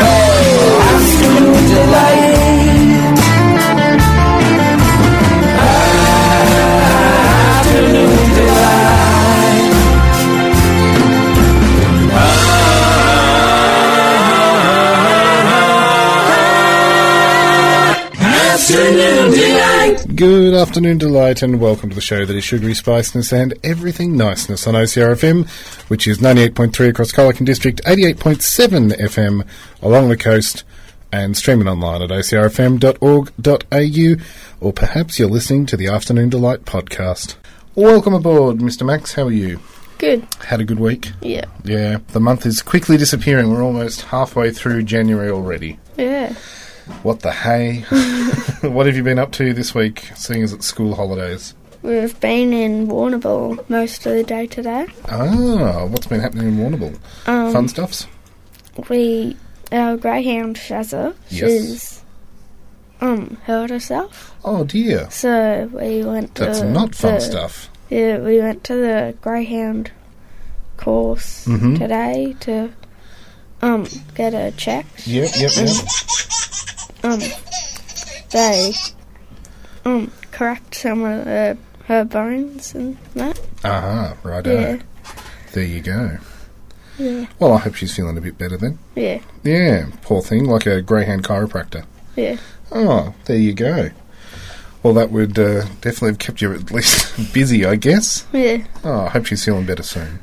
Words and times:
Afternoon 0.00 1.66
delight 1.68 2.67
Afternoon 18.70 19.30
delight 19.32 20.14
Good 20.14 20.52
afternoon, 20.52 20.98
Delight, 20.98 21.40
and 21.40 21.58
welcome 21.58 21.88
to 21.88 21.94
the 21.94 22.02
show 22.02 22.26
that 22.26 22.36
is 22.36 22.44
sugary 22.44 22.74
spiciness 22.74 23.32
and 23.32 23.54
everything 23.64 24.14
niceness 24.14 24.66
on 24.66 24.74
OCRFM, 24.74 25.48
which 25.88 26.06
is 26.06 26.18
98.3 26.18 26.90
across 26.90 27.10
Colac 27.10 27.42
District, 27.46 27.82
88.7 27.84 28.94
FM 28.98 29.46
along 29.80 30.10
the 30.10 30.18
coast, 30.18 30.64
and 31.10 31.34
streaming 31.34 31.66
online 31.66 32.02
at 32.02 32.10
ocrfm.org.au, 32.10 32.66
or 34.60 34.72
perhaps 34.74 35.18
you're 35.18 35.30
listening 35.30 35.64
to 35.64 35.78
the 35.78 35.86
Afternoon 35.86 36.28
Delight 36.28 36.66
podcast. 36.66 37.36
Welcome 37.74 38.12
aboard, 38.12 38.58
Mr. 38.58 38.84
Max. 38.84 39.14
How 39.14 39.28
are 39.28 39.32
you? 39.32 39.60
Good. 39.96 40.26
Had 40.44 40.60
a 40.60 40.64
good 40.64 40.78
week? 40.78 41.12
Yeah. 41.22 41.46
Yeah, 41.64 42.00
the 42.08 42.20
month 42.20 42.44
is 42.44 42.60
quickly 42.60 42.98
disappearing. 42.98 43.50
We're 43.50 43.64
almost 43.64 44.02
halfway 44.02 44.50
through 44.52 44.82
January 44.82 45.30
already. 45.30 45.78
Yeah. 45.96 46.34
What 47.02 47.20
the 47.20 47.30
hey? 47.32 47.80
what 48.68 48.86
have 48.86 48.96
you 48.96 49.02
been 49.02 49.18
up 49.18 49.32
to 49.32 49.52
this 49.52 49.74
week, 49.74 50.10
seeing 50.16 50.42
as 50.42 50.52
it's 50.52 50.66
school 50.66 50.94
holidays? 50.94 51.54
We've 51.82 52.18
been 52.20 52.52
in 52.52 52.88
Warrnambool 52.88 53.68
most 53.70 54.04
of 54.04 54.12
the 54.14 54.24
day 54.24 54.46
today. 54.46 54.86
Ah, 55.08 55.86
what's 55.86 56.06
been 56.06 56.20
happening 56.20 56.48
in 56.48 56.56
Warrnambool? 56.56 56.98
Um, 57.28 57.52
Fun 57.52 57.68
stuffs? 57.68 58.06
We, 58.88 59.36
our 59.70 59.96
greyhound 59.96 60.56
Shazza, 60.56 61.14
Yes. 61.28 61.50
she's 61.50 62.02
um 63.00 63.36
hurt 63.44 63.70
herself. 63.70 64.34
Oh 64.44 64.64
dear, 64.64 65.08
So 65.10 65.70
we 65.72 66.02
went 66.04 66.34
to 66.36 66.44
that's 66.46 66.62
not 66.62 66.94
fun 66.96 67.14
the- 67.14 67.20
stuff. 67.20 67.70
Yeah, 67.90 68.18
we 68.18 68.38
went 68.40 68.64
to 68.64 68.74
the 68.74 69.14
greyhound 69.22 69.92
course 70.76 71.46
Mhm. 71.46 71.78
today 71.78 72.34
to 72.40 72.70
um 73.62 73.86
get 74.16 74.32
her 74.32 74.50
checked. 74.50 75.06
Yep, 75.06 75.30
yep, 75.38 75.50
yep. 75.56 75.68
Um, 77.12 77.20
they 78.30 78.72
um 79.84 80.10
correct 80.32 80.74
some 80.74 81.02
of 81.04 81.24
her, 81.24 81.56
her 81.86 82.04
bones 82.04 82.74
and 82.74 82.96
that. 83.14 83.40
Aha, 83.64 84.14
righto. 84.22 84.52
Yeah, 84.60 84.78
There 85.52 85.64
you 85.64 85.80
go. 85.80 86.18
yeah, 86.98 87.26
Well, 87.38 87.54
I 87.54 87.58
hope 87.58 87.74
she's 87.74 87.94
feeling 87.94 88.18
a 88.18 88.20
bit 88.20 88.36
better 88.38 88.56
then. 88.56 88.78
yeah, 88.94 89.20
Yeah, 89.42 89.86
poor 90.02 90.20
thing, 90.22 90.44
like 90.44 90.66
a 90.66 90.82
greyhound 90.82 91.24
chiropractor. 91.24 91.84
yeah. 92.16 92.36
Oh, 92.70 93.14
there 93.24 93.38
you 93.38 93.54
go. 93.54 93.90
Well, 94.82 94.92
that 94.94 95.10
would 95.10 95.38
uh, 95.38 95.62
definitely 95.80 96.08
have 96.10 96.18
kept 96.18 96.42
you 96.42 96.52
at 96.52 96.70
least 96.70 97.32
busy, 97.32 97.64
I 97.64 97.76
guess. 97.76 98.26
Yeah. 98.32 98.64
Oh, 98.84 99.06
I 99.06 99.08
hope 99.08 99.24
she's 99.26 99.44
feeling 99.44 99.64
better 99.66 99.82
soon. 99.82 100.18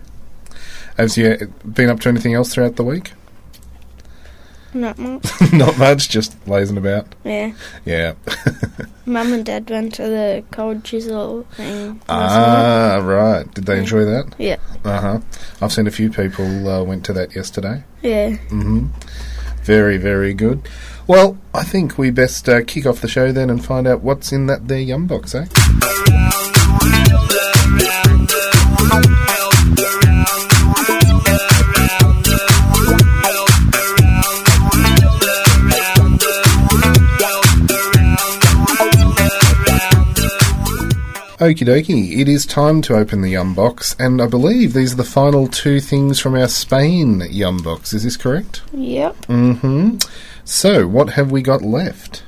Have 0.98 1.18
you 1.18 1.32
uh, 1.32 1.46
been 1.68 1.90
up 1.90 2.00
to 2.02 2.10
anything 2.10 2.34
else 2.36 2.54
throughout 2.54 2.76
the 2.76 2.84
week? 2.84 3.14
Not 4.76 4.98
much. 5.00 5.26
Not 5.54 5.78
much, 5.80 6.10
just 6.10 6.36
lazing 6.48 6.76
about. 6.78 7.08
Yeah. 7.24 7.54
Yeah. 7.86 8.16
Mum 9.06 9.32
and 9.32 9.46
Dad 9.46 9.70
went 9.70 9.94
to 9.96 10.02
the 10.04 10.44
cold 10.52 10.84
chisel 10.84 11.44
thing. 11.54 12.02
ah, 12.10 13.00
right. 13.02 13.52
Did 13.54 13.68
they 13.68 13.80
enjoy 13.80 14.04
that? 14.04 14.36
Yeah. 14.38 14.58
Uh 14.84 15.00
huh. 15.00 15.20
I've 15.62 15.72
seen 15.72 15.88
a 15.88 15.92
few 15.92 16.10
people 16.12 16.68
uh, 16.68 16.84
went 16.84 17.06
to 17.06 17.14
that 17.14 17.34
yesterday. 17.36 17.84
Yeah. 18.02 18.32
hmm 18.50 18.88
Very, 19.64 19.98
very 19.98 20.34
good. 20.34 20.68
Well, 21.08 21.38
I 21.54 21.64
think 21.64 21.98
we 21.98 22.12
best 22.12 22.50
uh, 22.50 22.62
kick 22.64 22.86
off 22.86 23.00
the 23.00 23.08
show 23.08 23.32
then 23.32 23.50
and 23.50 23.64
find 23.64 23.88
out 23.88 24.02
what's 24.02 24.34
in 24.34 24.48
that 24.48 24.68
there 24.68 24.80
yum 24.82 25.08
box, 25.08 25.34
eh? 25.36 25.46
Okie 41.46 41.64
dokie, 41.68 42.18
it 42.20 42.28
is 42.28 42.44
time 42.44 42.82
to 42.82 42.96
open 42.96 43.22
the 43.22 43.30
yum 43.30 43.54
box, 43.54 43.96
and 44.00 44.20
I 44.20 44.26
believe 44.26 44.74
these 44.74 44.94
are 44.94 44.98
the 44.98 45.04
final 45.04 45.48
two 45.48 45.80
things 45.80 46.20
from 46.20 46.34
our 46.34 46.48
Spain 46.48 47.22
yum 47.30 47.58
box. 47.58 47.94
Is 47.94 48.04
this 48.04 48.18
correct? 48.18 48.64
Yep. 48.74 49.16
Mm-hmm. 49.28 49.98
So, 50.44 50.88
what 50.88 51.12
have 51.12 51.30
we 51.30 51.44
got 51.44 51.62
left? 51.62 52.24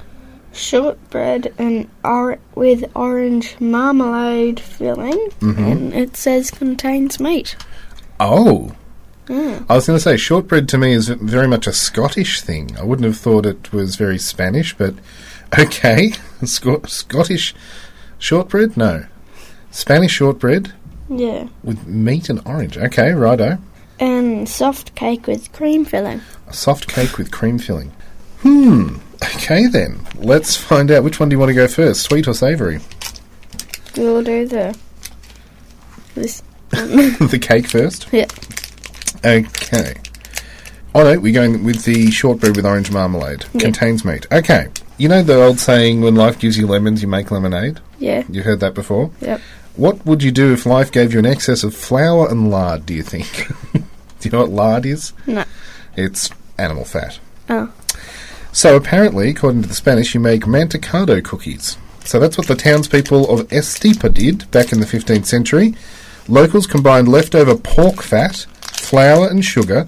Shortbread 0.53 1.51
and 1.57 1.89
or- 2.03 2.37
with 2.53 2.83
orange 2.95 3.59
marmalade 3.59 4.59
filling, 4.59 5.29
Mm-hmm. 5.39 5.63
and 5.63 5.93
it 5.95 6.15
says 6.15 6.51
contains 6.51 7.19
meat. 7.19 7.55
Oh, 8.19 8.73
Mm. 9.27 9.65
I 9.67 9.75
was 9.75 9.87
going 9.87 9.97
to 9.97 10.01
say 10.01 10.15
shortbread 10.15 10.69
to 10.69 10.77
me 10.77 10.93
is 10.93 11.09
very 11.09 11.49
much 11.49 11.67
a 11.67 11.73
Scottish 11.73 12.39
thing. 12.39 12.77
I 12.79 12.83
wouldn't 12.85 13.05
have 13.05 13.17
thought 13.17 13.45
it 13.45 13.73
was 13.73 13.97
very 13.97 14.17
Spanish, 14.17 14.73
but 14.77 14.93
okay, 15.59 16.13
Sc- 16.45 16.87
Scottish 16.87 17.53
shortbread? 18.19 18.77
No, 18.77 19.05
Spanish 19.71 20.11
shortbread 20.13 20.73
Yeah. 21.09 21.47
with 21.63 21.85
meat 21.87 22.29
and 22.29 22.41
orange. 22.45 22.77
Okay, 22.77 23.11
righto. 23.11 23.57
And 23.99 24.47
soft 24.47 24.93
cake 24.95 25.25
with 25.27 25.51
cream 25.53 25.83
filling. 25.85 26.21
A 26.47 26.53
soft 26.53 26.87
cake 26.87 27.17
with 27.17 27.31
cream 27.31 27.57
filling. 27.57 27.91
Hmm. 28.41 28.97
Okay 29.35 29.65
then, 29.67 29.99
let's 30.19 30.55
find 30.55 30.91
out 30.91 31.03
which 31.03 31.19
one 31.19 31.29
do 31.29 31.33
you 31.33 31.39
want 31.39 31.49
to 31.49 31.55
go 31.55 31.67
first, 31.67 32.01
sweet 32.03 32.27
or 32.27 32.33
savoury? 32.35 32.79
We'll 33.97 34.21
do 34.21 34.45
the 34.47 34.77
this. 36.13 36.43
the 36.69 37.39
cake 37.41 37.67
first. 37.67 38.07
Yeah. 38.11 38.27
Okay. 39.25 39.95
Oh 40.93 41.03
no, 41.03 41.19
we're 41.19 41.33
going 41.33 41.63
with 41.63 41.83
the 41.83 42.11
shortbread 42.11 42.55
with 42.55 42.65
orange 42.65 42.91
marmalade. 42.91 43.45
Yeah. 43.53 43.61
Contains 43.61 44.05
meat. 44.05 44.25
Okay. 44.31 44.67
You 44.99 45.09
know 45.09 45.23
the 45.23 45.41
old 45.41 45.59
saying, 45.59 46.01
when 46.01 46.15
life 46.15 46.39
gives 46.39 46.57
you 46.57 46.67
lemons, 46.67 47.01
you 47.01 47.07
make 47.07 47.31
lemonade? 47.31 47.79
Yeah. 47.99 48.23
You 48.29 48.43
heard 48.43 48.59
that 48.59 48.73
before? 48.73 49.11
Yep. 49.21 49.41
What 49.75 50.05
would 50.05 50.23
you 50.23 50.31
do 50.31 50.53
if 50.53 50.65
life 50.65 50.91
gave 50.91 51.13
you 51.13 51.19
an 51.19 51.25
excess 51.25 51.63
of 51.63 51.75
flour 51.75 52.29
and 52.29 52.49
lard, 52.49 52.85
do 52.85 52.93
you 52.93 53.03
think? 53.03 53.47
do 53.73 53.83
you 54.21 54.31
know 54.31 54.39
what 54.39 54.49
lard 54.49 54.85
is? 54.85 55.13
No. 55.25 55.43
It's 55.95 56.29
animal 56.57 56.85
fat. 56.85 57.19
Oh. 57.49 57.71
So 58.51 58.75
apparently, 58.75 59.29
according 59.29 59.61
to 59.61 59.67
the 59.67 59.75
Spanish, 59.75 60.15
you 60.15 60.19
make 60.19 60.41
mantecado 60.41 61.23
cookies. 61.23 61.77
So 62.03 62.19
that's 62.19 62.37
what 62.37 62.47
the 62.47 62.55
townspeople 62.55 63.29
of 63.29 63.47
Estepa 63.49 64.13
did 64.13 64.49
back 64.49 64.71
in 64.71 64.79
the 64.79 64.85
15th 64.85 65.25
century. 65.25 65.75
Locals 66.27 66.65
combined 66.65 67.07
leftover 67.07 67.55
pork 67.55 68.01
fat, 68.01 68.47
flour 68.61 69.27
and 69.27 69.43
sugar, 69.45 69.87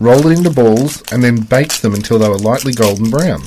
rolled 0.00 0.26
it 0.26 0.38
into 0.38 0.50
balls, 0.50 1.02
and 1.12 1.22
then 1.22 1.42
baked 1.42 1.82
them 1.82 1.94
until 1.94 2.18
they 2.18 2.28
were 2.28 2.38
lightly 2.38 2.72
golden 2.72 3.10
brown. 3.10 3.42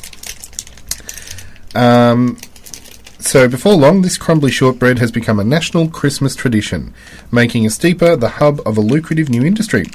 Um, 1.76 2.38
so 3.22 3.48
before 3.48 3.74
long, 3.74 4.02
this 4.02 4.18
crumbly 4.18 4.52
shortbread 4.52 5.00
has 5.00 5.12
become 5.12 5.40
a 5.40 5.44
national 5.44 5.90
Christmas 5.90 6.36
tradition, 6.36 6.94
making 7.32 7.64
Estepa 7.64 8.20
the 8.20 8.30
hub 8.30 8.60
of 8.66 8.78
a 8.78 8.82
lucrative 8.82 9.30
new 9.30 9.44
industry. 9.44 9.86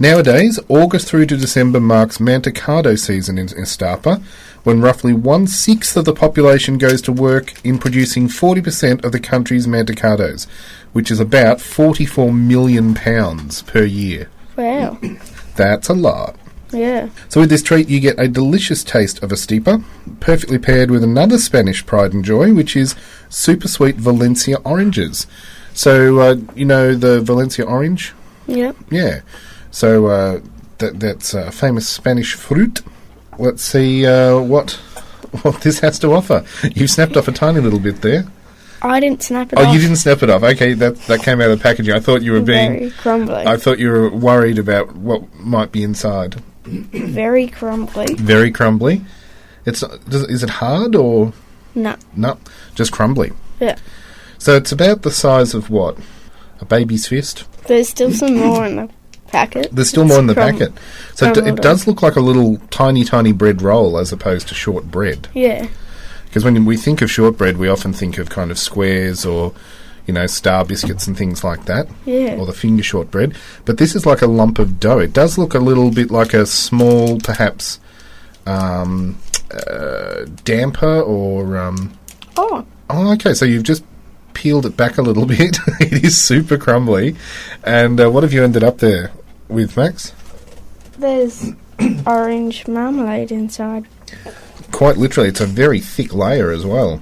Nowadays, 0.00 0.58
August 0.68 1.06
through 1.06 1.26
to 1.26 1.36
December 1.36 1.78
marks 1.78 2.18
Mantecado 2.18 2.98
season 2.98 3.38
in 3.38 3.46
Estepa, 3.46 4.22
when 4.64 4.80
roughly 4.80 5.12
one 5.12 5.46
sixth 5.46 5.96
of 5.96 6.04
the 6.04 6.12
population 6.12 6.78
goes 6.78 7.00
to 7.02 7.12
work 7.12 7.64
in 7.64 7.78
producing 7.78 8.26
40% 8.26 9.04
of 9.04 9.12
the 9.12 9.20
country's 9.20 9.66
mantecados, 9.66 10.48
which 10.92 11.10
is 11.10 11.20
about 11.20 11.60
44 11.60 12.32
million 12.32 12.94
pounds 12.94 13.62
per 13.62 13.84
year. 13.84 14.28
Wow. 14.56 14.98
That's 15.54 15.88
a 15.88 15.94
lot. 15.94 16.36
Yeah. 16.74 17.08
So 17.28 17.40
with 17.40 17.50
this 17.50 17.62
treat, 17.62 17.88
you 17.88 18.00
get 18.00 18.18
a 18.18 18.26
delicious 18.28 18.82
taste 18.84 19.22
of 19.22 19.30
Estepa, 19.30 19.84
perfectly 20.20 20.58
paired 20.58 20.90
with 20.90 21.02
another 21.04 21.38
Spanish 21.38 21.86
pride 21.86 22.12
and 22.12 22.24
joy, 22.24 22.52
which 22.52 22.74
is 22.76 22.94
super 23.28 23.68
sweet 23.68 23.96
Valencia 23.96 24.56
oranges. 24.64 25.26
So 25.72 26.18
uh, 26.20 26.36
you 26.54 26.64
know 26.64 26.94
the 26.94 27.20
Valencia 27.20 27.64
orange, 27.64 28.12
Yeah. 28.46 28.72
yeah. 28.90 29.20
So 29.70 30.06
uh, 30.06 30.40
that 30.78 31.00
that's 31.00 31.34
a 31.34 31.50
famous 31.52 31.88
Spanish 31.88 32.34
fruit. 32.34 32.82
let's 33.38 33.62
see 33.62 34.06
uh, 34.06 34.38
what 34.38 34.72
what 35.42 35.60
this 35.62 35.80
has 35.80 35.98
to 36.00 36.12
offer. 36.12 36.44
You 36.74 36.86
snapped 36.86 37.16
off 37.16 37.28
a 37.28 37.32
tiny 37.32 37.60
little 37.60 37.80
bit 37.80 38.00
there. 38.02 38.24
I 38.82 39.00
didn't 39.00 39.22
snap 39.22 39.50
it 39.50 39.58
Oh, 39.58 39.64
off. 39.64 39.74
you 39.74 39.80
didn't 39.80 39.96
snap 39.96 40.22
it 40.22 40.28
off. 40.28 40.42
Okay, 40.42 40.74
that 40.74 40.96
that 41.06 41.22
came 41.22 41.40
out 41.40 41.48
of 41.50 41.58
the 41.58 41.62
packaging. 41.62 41.94
I 41.94 42.00
thought 42.00 42.22
you 42.22 42.32
were 42.32 42.40
Very 42.40 42.78
being. 42.78 42.90
crumbly. 42.92 43.44
I 43.46 43.56
thought 43.56 43.78
you 43.78 43.88
were 43.90 44.10
worried 44.10 44.58
about 44.58 44.94
what 44.94 45.34
might 45.36 45.72
be 45.72 45.82
inside. 45.82 46.42
Very 46.64 47.48
crumbly. 47.48 48.14
Very 48.14 48.50
crumbly. 48.50 49.02
It's 49.66 49.80
does, 49.80 50.22
is 50.24 50.42
it 50.42 50.50
hard 50.50 50.94
or 50.94 51.32
No. 51.74 51.96
no? 52.16 52.38
Just 52.74 52.92
crumbly. 52.92 53.32
Yeah. 53.60 53.76
So 54.38 54.56
it's 54.56 54.72
about 54.72 55.02
the 55.02 55.10
size 55.10 55.54
of 55.54 55.70
what 55.70 55.96
a 56.60 56.64
baby's 56.64 57.06
fist. 57.06 57.44
There's 57.66 57.88
still 57.88 58.12
some 58.12 58.36
more 58.36 58.66
in 58.66 58.76
the 58.76 58.90
packet. 59.28 59.68
There's 59.72 59.88
still 59.88 60.02
It's 60.04 60.10
more 60.10 60.18
in 60.20 60.26
the 60.26 60.34
crum- 60.34 60.52
packet. 60.52 60.72
So 61.14 61.30
it, 61.30 61.36
it 61.38 61.56
does 61.56 61.86
look 61.86 62.02
like 62.02 62.16
a 62.16 62.20
little 62.20 62.58
tiny, 62.70 63.04
tiny 63.04 63.32
bread 63.32 63.62
roll 63.62 63.96
as 63.98 64.12
opposed 64.12 64.48
to 64.48 64.54
short 64.54 64.90
bread. 64.90 65.28
Yeah. 65.34 65.66
Because 66.26 66.44
when 66.44 66.64
we 66.64 66.76
think 66.76 67.00
of 67.00 67.10
shortbread, 67.10 67.56
we 67.58 67.68
often 67.68 67.92
think 67.92 68.18
of 68.18 68.28
kind 68.28 68.50
of 68.50 68.58
squares 68.58 69.24
or, 69.24 69.54
you 70.06 70.14
know, 70.14 70.26
star 70.26 70.64
biscuits 70.64 71.06
and 71.06 71.16
things 71.16 71.42
like 71.44 71.64
that. 71.66 71.88
Yeah. 72.04 72.36
Or 72.36 72.46
the 72.46 72.52
finger 72.52 72.82
shortbread. 72.82 73.34
But 73.64 73.78
this 73.78 73.94
is 73.94 74.04
like 74.06 74.22
a 74.22 74.26
lump 74.26 74.58
of 74.58 74.78
dough. 74.80 74.98
It 74.98 75.12
does 75.12 75.38
look 75.38 75.54
a 75.54 75.58
little 75.58 75.90
bit 75.90 76.10
like 76.10 76.34
a 76.34 76.44
small, 76.46 77.18
perhaps, 77.20 77.80
um, 78.46 79.18
uh, 79.50 80.24
damper 80.44 81.00
or. 81.00 81.56
Um, 81.58 81.92
Oh. 82.36 82.66
oh, 82.90 83.12
okay. 83.14 83.32
So 83.34 83.44
you've 83.44 83.62
just 83.62 83.84
peeled 84.34 84.66
it 84.66 84.76
back 84.76 84.98
a 84.98 85.02
little 85.02 85.24
bit. 85.36 85.56
it 85.80 86.04
is 86.04 86.20
super 86.20 86.58
crumbly. 86.58 87.14
And 87.62 88.00
uh, 88.00 88.10
what 88.10 88.24
have 88.24 88.32
you 88.32 88.42
ended 88.42 88.64
up 88.64 88.78
there 88.78 89.12
with, 89.48 89.76
Max? 89.76 90.12
There's 90.98 91.52
orange 92.06 92.66
marmalade 92.66 93.30
inside. 93.32 93.86
Quite 94.72 94.96
literally, 94.96 95.28
it's 95.28 95.40
a 95.40 95.46
very 95.46 95.78
thick 95.80 96.12
layer 96.12 96.50
as 96.50 96.66
well. 96.66 97.00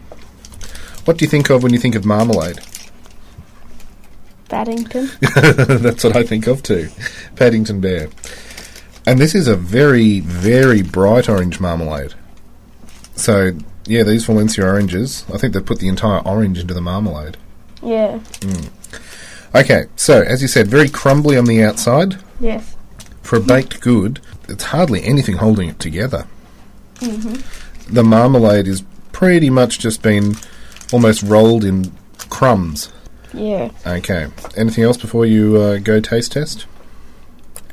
What 1.07 1.17
do 1.17 1.25
you 1.25 1.29
think 1.31 1.49
of 1.51 1.63
when 1.63 1.73
you 1.73 1.79
think 1.79 1.95
of 1.95 2.05
marmalade? 2.05 2.61
Paddington. 4.53 5.09
That's 5.83 6.05
what 6.05 6.15
I 6.15 6.25
think 6.25 6.47
of 6.47 6.63
too. 6.63 6.91
Paddington 7.37 7.81
Bear. 7.81 8.09
And 9.07 9.19
this 9.19 9.35
is 9.35 9.49
a 9.49 9.57
very, 9.57 10.21
very 10.21 10.83
bright 10.83 11.27
orange 11.27 11.59
marmalade. 11.59 12.13
So, 13.17 13.53
yeah, 13.87 14.03
these 14.03 14.27
Valencia 14.27 14.65
oranges, 14.67 15.25
I 15.33 15.39
think 15.39 15.55
they've 15.55 15.65
put 15.65 15.79
the 15.79 15.89
entire 15.89 16.21
orange 16.21 16.59
into 16.59 16.75
the 16.75 16.83
marmalade. 16.83 17.39
Yeah. 17.83 18.21
Okay, 19.55 19.85
so, 19.97 20.21
as 20.21 20.43
you 20.43 20.49
said, 20.49 20.69
very 20.69 20.91
crumbly 20.91 21.39
on 21.39 21.47
the 21.47 21.63
outside. 21.63 22.17
Yes. 22.39 22.77
For 23.23 23.37
a 23.37 23.41
baked 23.41 23.81
good, 23.81 24.21
it's 24.51 24.65
hardly 24.65 25.03
anything 25.03 25.37
holding 25.39 25.71
it 25.71 25.81
together. 25.81 26.27
Mhm. 27.01 27.43
The 27.91 28.05
marmalade 28.05 28.69
is 28.69 28.83
pretty 29.13 29.49
much 29.49 29.79
just 29.79 30.03
been 30.03 30.37
almost 30.93 31.23
rolled 31.23 31.65
in 31.65 31.91
crumbs. 32.29 32.91
Yeah. 33.35 33.71
Okay. 33.87 34.29
Anything 34.57 34.85
else 34.85 34.97
before 34.97 35.27
you 35.27 35.57
uh, 35.57 35.79
go 35.79 36.01
taste 36.01 36.33
test? 36.33 36.67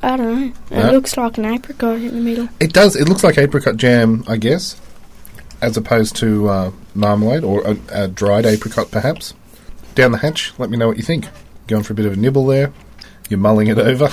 I 0.02 0.16
don't 0.18 0.40
know. 0.42 0.54
It 0.78 0.84
No? 0.84 0.92
looks 0.92 1.18
like 1.18 1.38
an 1.38 1.46
apricot 1.46 1.96
in 1.98 2.08
the 2.08 2.22
middle. 2.22 2.48
It 2.60 2.72
does. 2.74 2.96
It 2.96 3.10
looks 3.10 3.24
like 3.24 3.38
apricot 3.38 3.76
jam, 3.78 4.24
I 4.28 4.38
guess, 4.38 4.80
as 5.62 5.76
opposed 5.76 6.16
to 6.18 6.48
uh, 6.50 6.72
marmalade 6.96 7.44
or 7.44 7.62
a, 7.66 7.78
a 7.92 8.08
dried 8.08 8.46
apricot, 8.46 8.92
perhaps. 8.92 9.34
Down 9.96 10.12
the 10.14 10.20
hatch. 10.20 10.54
Let 10.58 10.70
me 10.70 10.78
know 10.78 10.88
what 10.88 10.98
you 10.98 11.04
think. 11.04 11.28
Going 11.68 11.84
for 11.84 11.92
a 11.94 11.96
bit 11.96 12.06
of 12.06 12.14
a 12.14 12.16
nibble 12.16 12.46
there. 12.46 12.72
You're 13.30 13.40
mulling 13.40 13.68
it 13.68 13.78
over. 13.78 14.10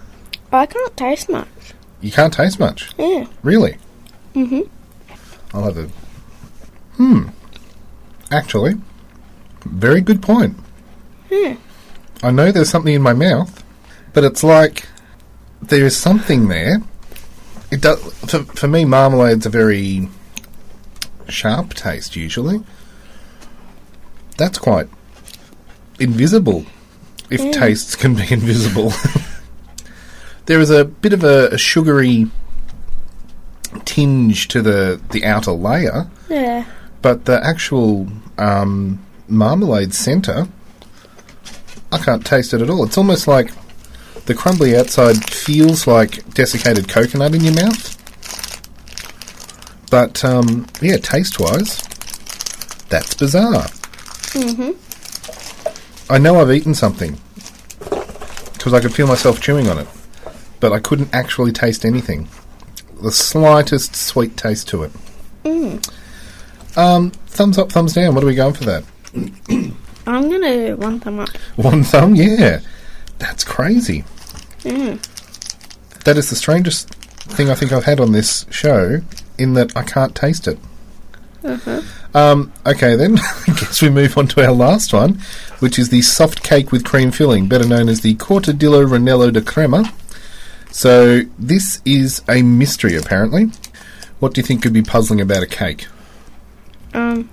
I 0.52 0.64
can't 0.66 0.96
taste 0.96 1.28
much. 1.28 1.48
you 2.00 2.10
can't 2.10 2.32
taste 2.32 2.58
much, 2.58 2.90
Yeah. 2.98 3.26
really. 3.42 3.76
Mm 4.34 4.48
hmm. 4.48 4.60
I'll 5.56 5.64
have 5.64 5.76
a. 5.76 5.88
Hmm. 6.96 7.28
Actually, 8.30 8.74
very 9.64 10.00
good 10.00 10.22
point. 10.22 10.56
I 12.22 12.30
know 12.30 12.50
there's 12.52 12.70
something 12.70 12.94
in 12.94 13.02
my 13.02 13.12
mouth, 13.12 13.62
but 14.12 14.24
it's 14.24 14.42
like 14.42 14.88
there 15.62 15.84
is 15.84 15.96
something 15.96 16.48
there. 16.48 16.78
It 17.70 17.80
does 17.82 18.00
for, 18.30 18.44
for 18.44 18.68
me. 18.68 18.84
Marmalade's 18.84 19.46
a 19.46 19.50
very 19.50 20.08
sharp 21.28 21.74
taste 21.74 22.14
usually. 22.16 22.62
That's 24.38 24.58
quite 24.58 24.88
invisible, 25.98 26.66
if 27.30 27.40
Mm. 27.40 27.52
tastes 27.52 27.96
can 27.96 28.14
be 28.14 28.26
invisible. 28.30 28.92
there 30.46 30.60
is 30.60 30.70
a 30.70 30.84
bit 30.84 31.12
of 31.12 31.24
a, 31.24 31.48
a 31.48 31.58
sugary 31.58 32.30
tinge 33.84 34.48
to 34.48 34.62
the 34.62 35.00
the 35.10 35.24
outer 35.24 35.52
layer, 35.52 36.06
Yeah. 36.28 36.64
but 37.02 37.24
the 37.24 37.44
actual 37.44 38.06
um, 38.38 39.00
marmalade 39.28 39.94
centre, 39.94 40.46
I 41.96 42.04
can't 42.04 42.26
taste 42.26 42.52
it 42.52 42.60
at 42.60 42.68
all. 42.68 42.84
It's 42.84 42.98
almost 42.98 43.26
like 43.26 43.50
the 44.26 44.34
crumbly 44.34 44.76
outside 44.76 45.24
feels 45.24 45.86
like 45.86 46.28
desiccated 46.34 46.88
coconut 46.90 47.34
in 47.34 47.42
your 47.42 47.54
mouth. 47.54 47.92
But 49.90 50.22
um, 50.22 50.66
yeah, 50.82 50.98
taste 50.98 51.40
wise, 51.40 51.78
that's 52.90 53.14
bizarre. 53.14 53.64
Mhm. 54.34 54.76
I 56.10 56.18
know 56.18 56.38
I've 56.38 56.52
eaten 56.52 56.74
something 56.74 57.18
because 58.52 58.74
I 58.74 58.80
could 58.80 58.92
feel 58.92 59.06
myself 59.06 59.40
chewing 59.40 59.68
on 59.68 59.78
it, 59.78 59.88
but 60.60 60.72
I 60.72 60.80
couldn't 60.80 61.14
actually 61.14 61.52
taste 61.52 61.86
anything. 61.86 62.28
The 63.02 63.10
slightest 63.10 63.96
sweet 63.96 64.36
taste 64.36 64.68
to 64.68 64.82
it. 64.82 64.92
Mm. 65.44 65.96
Um, 66.76 67.10
thumbs 67.28 67.56
up, 67.56 67.72
thumbs 67.72 67.94
down. 67.94 68.14
What 68.14 68.22
are 68.22 68.26
we 68.26 68.34
going 68.34 68.52
for 68.54 68.64
that? 68.64 68.84
I'm 70.06 70.30
gonna 70.30 70.76
one 70.76 71.00
thumb 71.00 71.20
up. 71.20 71.28
One 71.56 71.82
thumb, 71.82 72.14
yeah. 72.14 72.60
That's 73.18 73.44
crazy. 73.44 74.04
Mm. 74.60 75.00
That 76.04 76.16
is 76.16 76.30
the 76.30 76.36
strangest 76.36 76.90
thing 76.90 77.50
I 77.50 77.54
think 77.54 77.72
I've 77.72 77.84
had 77.84 78.00
on 78.00 78.12
this 78.12 78.46
show, 78.50 79.00
in 79.38 79.54
that 79.54 79.76
I 79.76 79.82
can't 79.82 80.14
taste 80.14 80.46
it. 80.46 80.58
Uh-huh. 81.42 81.82
Um, 82.14 82.52
okay, 82.64 82.96
then, 82.96 83.18
I 83.46 83.52
guess 83.58 83.82
we 83.82 83.90
move 83.90 84.16
on 84.16 84.26
to 84.28 84.44
our 84.44 84.52
last 84.52 84.92
one, 84.92 85.20
which 85.60 85.78
is 85.78 85.90
the 85.90 86.02
soft 86.02 86.42
cake 86.42 86.72
with 86.72 86.84
cream 86.84 87.10
filling, 87.10 87.48
better 87.48 87.66
known 87.66 87.88
as 87.88 88.00
the 88.00 88.14
Cortadillo 88.16 88.86
Relleno 88.86 89.32
de 89.32 89.42
Crema. 89.42 89.92
So, 90.70 91.22
this 91.38 91.80
is 91.84 92.22
a 92.28 92.42
mystery, 92.42 92.96
apparently. 92.96 93.50
What 94.18 94.34
do 94.34 94.40
you 94.40 94.46
think 94.46 94.62
could 94.62 94.72
be 94.72 94.82
puzzling 94.82 95.20
about 95.20 95.42
a 95.42 95.46
cake? 95.46 95.86
Um. 96.94 97.30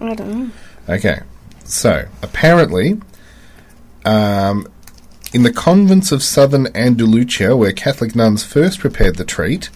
I 0.00 0.14
don't 0.14 0.30
know. 0.30 0.50
Okay, 0.88 1.20
so 1.64 2.06
apparently, 2.22 3.00
um, 4.04 4.66
in 5.32 5.42
the 5.42 5.52
convents 5.52 6.10
of 6.10 6.22
southern 6.22 6.74
Andalusia, 6.74 7.56
where 7.56 7.72
Catholic 7.72 8.14
nuns 8.16 8.42
first 8.42 8.80
prepared 8.80 9.16
the 9.16 9.24
treat, 9.24 9.70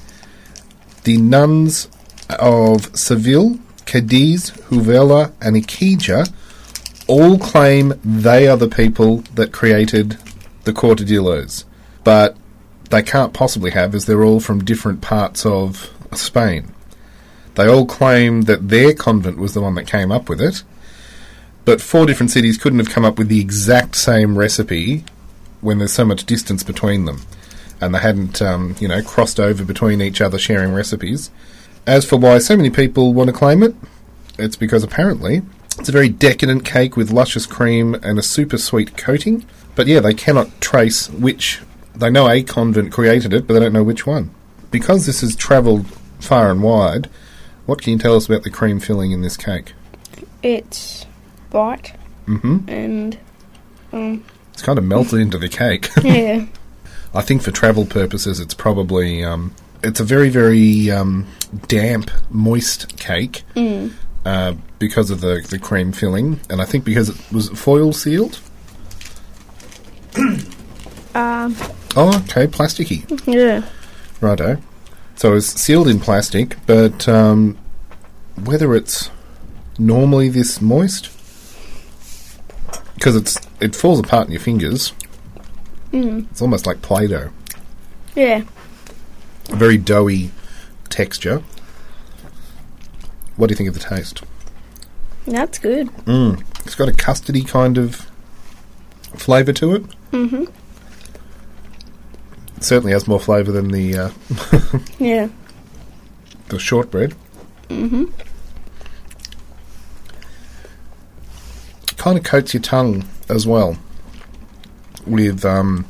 the 1.05 1.19
nuns 1.19 1.89
of 2.31 2.97
Seville, 2.97 3.59
Cadiz, 3.85 4.51
Huelva, 4.71 5.33
and 5.41 5.57
Iquija 5.57 6.33
all 7.07 7.39
claim 7.39 8.01
they 8.03 8.49
are 8.49 8.57
the 8.57 8.69
people 8.69 9.19
that 9.35 9.53
created 9.53 10.17
the 10.65 10.73
Cortadillos, 10.73 11.65
but 12.03 12.37
they 12.91 13.03
can't 13.03 13.33
possibly 13.33 13.71
have, 13.73 13.95
as 13.95 14.07
they're 14.07 14.25
all 14.25 14.41
from 14.41 14.65
different 14.65 15.03
parts 15.03 15.45
of 15.45 15.91
Spain. 16.13 16.74
They 17.55 17.69
all 17.69 17.87
claim 17.87 18.43
that 18.43 18.69
their 18.69 18.93
convent 18.93 19.39
was 19.39 19.55
the 19.55 19.61
one 19.61 19.75
that 19.75 19.87
came 19.87 20.11
up 20.11 20.29
with 20.29 20.41
it, 20.41 20.63
but 21.65 21.81
four 21.81 22.05
different 22.07 22.31
cities 22.31 22.59
couldn't 22.59 22.81
have 22.81 22.91
come 22.91 23.05
up 23.05 23.19
with 23.19 23.29
the 23.29 23.41
exact 23.41 23.97
same 23.97 24.37
recipe 24.37 25.05
when 25.61 25.79
there's 25.79 25.93
so 25.93 26.05
much 26.05 26.27
distance 26.27 26.63
between 26.63 27.05
them, 27.05 27.23
and 27.81 27.95
they 27.95 28.01
hadn't, 28.01 28.43
um, 28.43 28.77
you 28.81 28.89
know, 28.89 29.03
crossed 29.03 29.41
over 29.41 29.65
between 29.65 30.03
each 30.03 30.21
other 30.21 30.39
sharing 30.39 30.75
recipes. 30.75 31.31
As 31.87 32.05
for 32.05 32.17
why 32.17 32.39
so 32.39 32.57
many 32.57 32.71
people 32.71 33.15
want 33.15 33.29
to 33.29 33.33
claim 33.33 33.63
it, 33.63 33.75
it's 34.39 34.57
because 34.57 34.83
apparently 34.83 35.43
it's 35.79 35.89
a 35.89 35.93
very 35.93 36.09
decadent 36.09 36.65
cake 36.65 36.97
with 36.97 37.11
luscious 37.11 37.47
cream 37.47 37.95
and 37.95 38.19
a 38.19 38.23
super 38.23 38.59
sweet 38.59 38.97
coating. 38.97 39.45
But 39.75 39.87
yeah, 39.87 40.01
they 40.01 40.15
cannot 40.15 40.61
trace 40.61 41.09
which. 41.11 41.61
They 41.95 42.11
know 42.11 42.29
a 42.29 42.43
convent 42.43 42.93
created 42.93 43.33
it, 43.33 43.47
but 43.47 43.55
they 43.55 43.61
don't 43.61 43.73
know 43.73 43.85
which 43.85 44.07
one. 44.07 44.31
Because 44.71 45.07
this 45.07 45.21
has 45.21 45.37
travelled 45.37 45.87
far 46.19 46.51
and 46.51 46.63
wide, 46.63 47.09
what 47.67 47.81
can 47.83 47.93
you 47.93 47.99
tell 47.99 48.15
us 48.17 48.27
about 48.27 48.43
the 48.43 48.51
cream 48.51 48.81
filling 48.81 49.13
in 49.13 49.23
this 49.23 49.37
cake? 49.37 49.73
It's 50.43 51.05
white 51.51 51.95
hmm 52.27 52.59
and 52.69 53.19
um 53.93 54.25
It's 54.53 54.63
kind 54.63 54.79
of 54.79 54.85
melted 54.85 55.21
into 55.21 55.39
the 55.39 55.49
cake. 55.49 55.89
yeah. 56.03 56.47
I 57.15 57.23
think 57.23 57.43
for 57.43 57.51
travel 57.51 57.85
purposes, 57.87 58.41
it's 58.41 58.55
probably 58.55 59.23
um, 59.25 59.55
it's 59.83 60.01
a 60.01 60.05
very 60.05 60.29
very 60.31 60.91
um, 60.91 61.27
damp, 61.69 62.11
moist 62.31 62.97
cake 62.99 63.43
Mm. 63.55 63.93
uh, 64.27 64.55
because 64.79 65.11
of 65.11 65.21
the 65.21 65.47
the 65.49 65.59
cream 65.59 65.93
filling, 65.93 66.41
and 66.51 66.61
I 66.61 66.65
think 66.65 66.85
because 66.85 67.09
it 67.11 67.17
was 67.33 67.49
foil 67.51 67.93
sealed. 67.93 68.41
Um 71.15 71.57
Oh, 71.97 72.09
okay, 72.25 72.49
plasticky. 72.49 73.05
yeah. 73.33 73.63
Righto. 74.21 74.59
So 75.17 75.35
it's 75.35 75.47
sealed 75.61 75.89
in 75.89 76.01
plastic, 76.01 76.57
but 76.67 77.09
um, 77.09 77.57
whether 78.43 78.75
it's 78.75 79.11
normally 79.79 80.29
this 80.29 80.61
moist, 80.61 81.11
because 82.95 83.17
it's 83.17 83.39
it 83.61 83.75
falls 83.75 84.01
apart 84.01 84.27
in 84.27 84.33
your 84.33 84.41
fingers. 84.41 84.93
Mm. 85.93 86.29
It's 86.31 86.43
almost 86.43 86.67
like 86.67 86.83
Play-Doh. 86.83 87.31
Yeah. 88.17 88.43
A 89.51 89.57
very 89.57 89.77
doughy 89.79 90.33
texture. 90.91 91.43
What 93.37 93.47
do 93.49 93.53
you 93.53 93.57
think 93.57 93.69
of 93.69 93.75
the 93.75 93.81
taste? 93.81 94.23
That's 95.27 95.59
good. 95.59 95.89
Mm. 96.05 96.43
It's 96.67 96.75
got 96.75 96.89
a 96.89 96.93
custardy 96.93 97.47
kind 97.47 97.79
of 97.79 98.11
flavour 99.15 99.53
to 99.55 99.75
it. 99.77 99.83
Mhm. 100.11 100.51
Certainly 102.65 102.93
has 102.93 103.07
more 103.07 103.21
flavour 103.21 103.53
than 103.53 103.69
the 103.69 103.97
uh, 103.99 104.11
Yeah. 104.99 105.29
the 106.49 106.59
shortbread. 106.59 107.15
Mhm. 107.69 108.11
kind 111.97 112.19
of 112.19 112.25
coats 112.25 112.53
your 112.53 112.63
tongue 112.63 113.05
as 113.31 113.47
well. 113.47 113.77
With 115.07 115.45
um, 115.45 115.87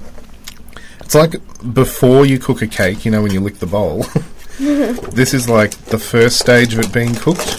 it's 1.00 1.14
like 1.14 1.34
before 1.72 2.24
you 2.26 2.38
cook 2.38 2.62
a 2.62 2.66
cake, 2.68 3.04
you 3.04 3.10
know, 3.10 3.22
when 3.22 3.32
you 3.32 3.40
lick 3.40 3.58
the 3.58 3.66
bowl. 3.66 4.04
this 4.58 5.34
is 5.34 5.48
like 5.48 5.72
the 5.86 5.98
first 5.98 6.38
stage 6.38 6.74
of 6.74 6.78
it 6.80 6.92
being 6.92 7.12
cooked, 7.16 7.58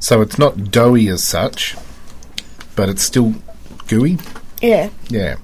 so 0.00 0.20
it's 0.20 0.36
not 0.38 0.72
doughy 0.72 1.08
as 1.08 1.22
such, 1.22 1.76
but 2.74 2.88
it's 2.88 3.02
still 3.02 3.34
gooey. 3.86 4.18
Yeah. 4.60 4.90
Yeah. 5.08 5.36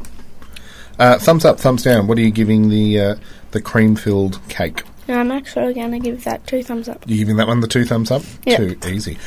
Uh, 0.98 1.18
thumbs 1.18 1.44
up, 1.44 1.58
thumbs 1.58 1.82
down. 1.82 2.06
What 2.06 2.18
are 2.18 2.22
you 2.22 2.30
giving 2.30 2.68
the 2.68 3.00
uh, 3.00 3.14
the 3.50 3.60
cream 3.60 3.96
filled 3.96 4.40
cake? 4.48 4.82
I'm 5.08 5.30
actually 5.32 5.74
going 5.74 5.90
to 5.92 5.98
give 5.98 6.24
that 6.24 6.46
two 6.46 6.62
thumbs 6.62 6.88
up. 6.88 7.04
You 7.06 7.18
giving 7.18 7.36
that 7.36 7.46
one 7.46 7.60
the 7.60 7.66
two 7.68 7.84
thumbs 7.84 8.10
up? 8.10 8.22
Yeah. 8.46 8.56
Too 8.56 8.78
easy. 8.86 9.18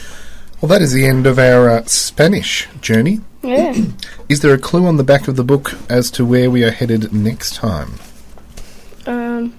Well, 0.61 0.69
that 0.69 0.81
is 0.81 0.91
the 0.91 1.05
end 1.05 1.27
of 1.27 1.37
our 1.37 1.69
uh, 1.69 1.83
Spanish 1.85 2.67
journey. 2.81 3.21
Yeah. 3.43 3.75
Is 4.29 4.41
there 4.41 4.55
a 4.55 4.57
clue 4.57 4.87
on 4.87 4.97
the 4.97 5.03
back 5.03 5.27
of 5.27 5.35
the 5.35 5.43
book 5.43 5.73
as 5.87 6.09
to 6.11 6.25
where 6.25 6.49
we 6.49 6.63
are 6.63 6.71
headed 6.71 7.13
next 7.13 7.55
time? 7.55 7.93
um. 9.05 9.53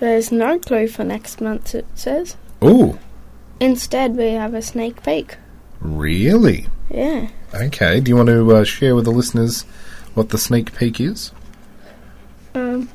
There's 0.00 0.30
no 0.30 0.58
clue 0.60 0.86
for 0.88 1.02
next 1.04 1.40
month, 1.40 1.74
it 1.74 1.86
says. 1.94 2.36
Oh, 2.62 2.98
Instead, 3.60 4.16
we 4.16 4.30
have 4.32 4.54
a 4.54 4.62
sneak 4.62 5.02
peek. 5.02 5.36
really? 5.80 6.68
Yeah. 6.90 7.28
Okay. 7.52 7.98
Do 8.00 8.08
you 8.08 8.16
want 8.16 8.28
to 8.28 8.54
uh, 8.56 8.64
share 8.64 8.94
with 8.94 9.04
the 9.04 9.10
listeners 9.10 9.64
what 10.14 10.30
the 10.30 10.38
sneak 10.38 10.74
peek 10.74 11.00
is? 11.00 11.32
Um. 12.54 12.88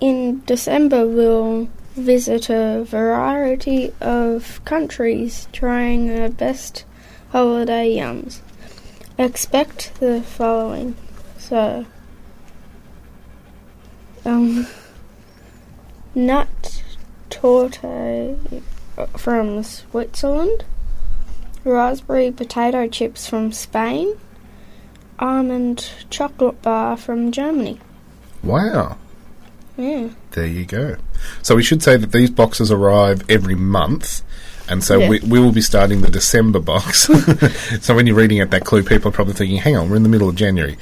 In 0.00 0.42
December, 0.44 1.06
we'll 1.06 1.68
visit 1.94 2.50
a 2.50 2.84
variety 2.84 3.92
of 4.00 4.60
countries 4.64 5.48
trying 5.52 6.10
our 6.10 6.28
best 6.28 6.84
holiday 7.30 7.96
yums. 7.96 8.40
Expect 9.16 9.92
the 10.00 10.20
following. 10.22 10.96
So, 11.38 11.86
um, 14.24 14.66
nut 16.14 16.82
torte 17.30 18.36
from 19.16 19.62
Switzerland, 19.62 20.64
raspberry 21.64 22.30
potato 22.30 22.88
chips 22.88 23.28
from 23.28 23.52
Spain, 23.52 24.18
almond 25.24 25.90
chocolate 26.10 26.60
bar 26.62 26.96
from 26.96 27.32
Germany. 27.32 27.80
Wow. 28.42 28.98
Yeah. 29.76 30.10
There 30.32 30.46
you 30.46 30.66
go. 30.66 30.96
So 31.42 31.56
we 31.56 31.62
should 31.62 31.82
say 31.82 31.96
that 31.96 32.12
these 32.12 32.30
boxes 32.30 32.70
arrive 32.70 33.22
every 33.30 33.54
month. 33.54 34.20
And 34.68 34.84
so 34.84 34.98
Yeah. 34.98 35.08
we, 35.08 35.20
we 35.20 35.40
will 35.40 35.52
be 35.52 35.62
starting 35.62 36.02
the 36.02 36.10
December 36.10 36.60
box. 36.60 37.08
so 37.80 37.94
when 37.94 38.06
you're 38.06 38.16
reading 38.16 38.40
out 38.40 38.50
that 38.50 38.64
clue, 38.64 38.82
people 38.82 39.08
are 39.08 39.12
probably 39.12 39.34
thinking, 39.34 39.56
hang 39.56 39.76
on, 39.76 39.88
we're 39.90 39.96
in 39.96 40.02
the 40.02 40.08
middle 40.10 40.28
of 40.28 40.36
January. 40.36 40.76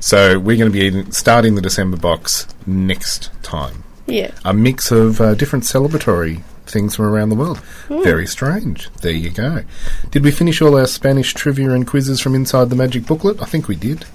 So 0.00 0.38
we're 0.38 0.56
going 0.56 0.70
to 0.70 0.76
be 0.78 0.84
eating- 0.86 1.12
starting 1.12 1.54
the 1.54 1.62
December 1.62 1.96
box 1.96 2.46
next 2.66 3.30
time. 3.42 3.84
Yeah. 4.06 4.32
a 4.44 4.52
mix 4.52 4.90
of 4.90 5.18
uh, 5.20 5.34
different 5.34 5.64
celebratory 5.64 6.42
things 6.66 6.96
from 6.96 7.06
around 7.06 7.28
the 7.28 7.34
world. 7.34 7.60
Very 7.88 8.26
strange. 8.26 8.90
There 9.02 9.12
you 9.12 9.30
go. 9.30 9.64
Did 10.10 10.24
we 10.24 10.30
finish 10.30 10.60
all 10.62 10.76
our 10.76 10.86
Spanish 10.86 11.34
trivia 11.34 11.70
and 11.70 11.86
quizzes 11.86 12.20
from 12.20 12.34
inside 12.34 12.70
the 12.70 12.76
magic 12.76 13.06
booklet? 13.06 13.40
I 13.42 13.44
think 13.46 13.68
we 13.68 13.76
did. 13.76 14.06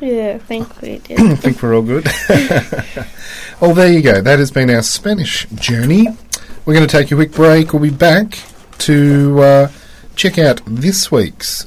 Yeah, 0.00 0.32
I 0.34 0.38
think 0.38 0.80
we 0.80 0.98
did. 1.04 1.20
I 1.20 1.34
think 1.36 1.62
we're 1.62 1.74
all 1.74 1.82
good. 1.82 2.06
well, 3.60 3.74
there 3.74 3.92
you 3.92 4.02
go. 4.02 4.20
That 4.20 4.38
has 4.38 4.50
been 4.50 4.70
our 4.70 4.82
Spanish 4.82 5.46
journey. 5.54 6.08
We're 6.64 6.74
going 6.74 6.86
to 6.86 6.92
take 6.92 7.10
a 7.12 7.14
quick 7.14 7.32
break. 7.32 7.72
We'll 7.72 7.82
be 7.82 7.90
back 7.90 8.38
to 8.78 9.40
uh, 9.40 9.72
check 10.16 10.38
out 10.38 10.60
this 10.66 11.10
week's 11.10 11.66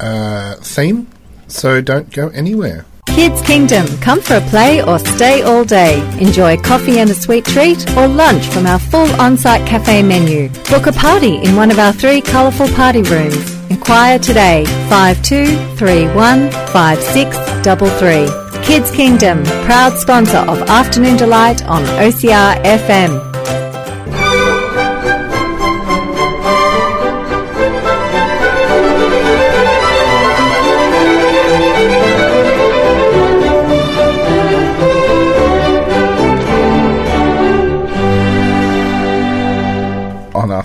uh, 0.00 0.56
theme. 0.56 1.08
So 1.48 1.80
don't 1.80 2.10
go 2.10 2.28
anywhere. 2.28 2.84
Kids 3.18 3.42
Kingdom. 3.42 3.84
Come 3.98 4.20
for 4.20 4.36
a 4.36 4.40
play 4.42 4.80
or 4.80 5.00
stay 5.00 5.42
all 5.42 5.64
day. 5.64 5.98
Enjoy 6.20 6.56
coffee 6.56 7.00
and 7.00 7.10
a 7.10 7.14
sweet 7.14 7.44
treat 7.44 7.84
or 7.96 8.06
lunch 8.06 8.46
from 8.46 8.64
our 8.64 8.78
full 8.78 9.10
on-site 9.20 9.66
cafe 9.66 10.04
menu. 10.04 10.48
Book 10.70 10.86
a 10.86 10.92
party 10.92 11.34
in 11.38 11.56
one 11.56 11.72
of 11.72 11.80
our 11.80 11.92
three 11.92 12.20
colourful 12.20 12.68
party 12.68 13.02
rooms. 13.02 13.54
Inquire 13.70 14.20
today 14.20 14.64
5231 14.88 16.52
5633. 16.72 18.62
Kids 18.62 18.88
Kingdom, 18.92 19.42
proud 19.66 19.98
sponsor 19.98 20.38
of 20.38 20.62
Afternoon 20.68 21.16
Delight 21.16 21.64
on 21.64 21.82
OCR 21.98 22.62
FM. 22.62 23.37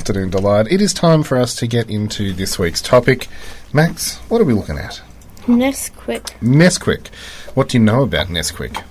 Afternoon 0.04 0.32
Delight, 0.32 0.68
it 0.70 0.82
is 0.82 0.94
time 0.94 1.24
for 1.24 1.38
us 1.38 1.56
to 1.56 1.66
get 1.66 1.90
into 1.90 2.34
this 2.34 2.60
week's 2.60 2.82
topic. 2.82 3.30
Max, 3.72 4.18
what 4.28 4.42
are 4.42 4.44
we 4.44 4.52
looking 4.52 4.78
at? 4.78 5.02
Nesquik. 5.44 6.32
Nesquik. 6.42 7.08
What 7.54 7.70
do 7.70 7.78
you 7.78 7.84
know 7.86 8.04
about 8.04 8.28
Nesquik? 8.28 8.84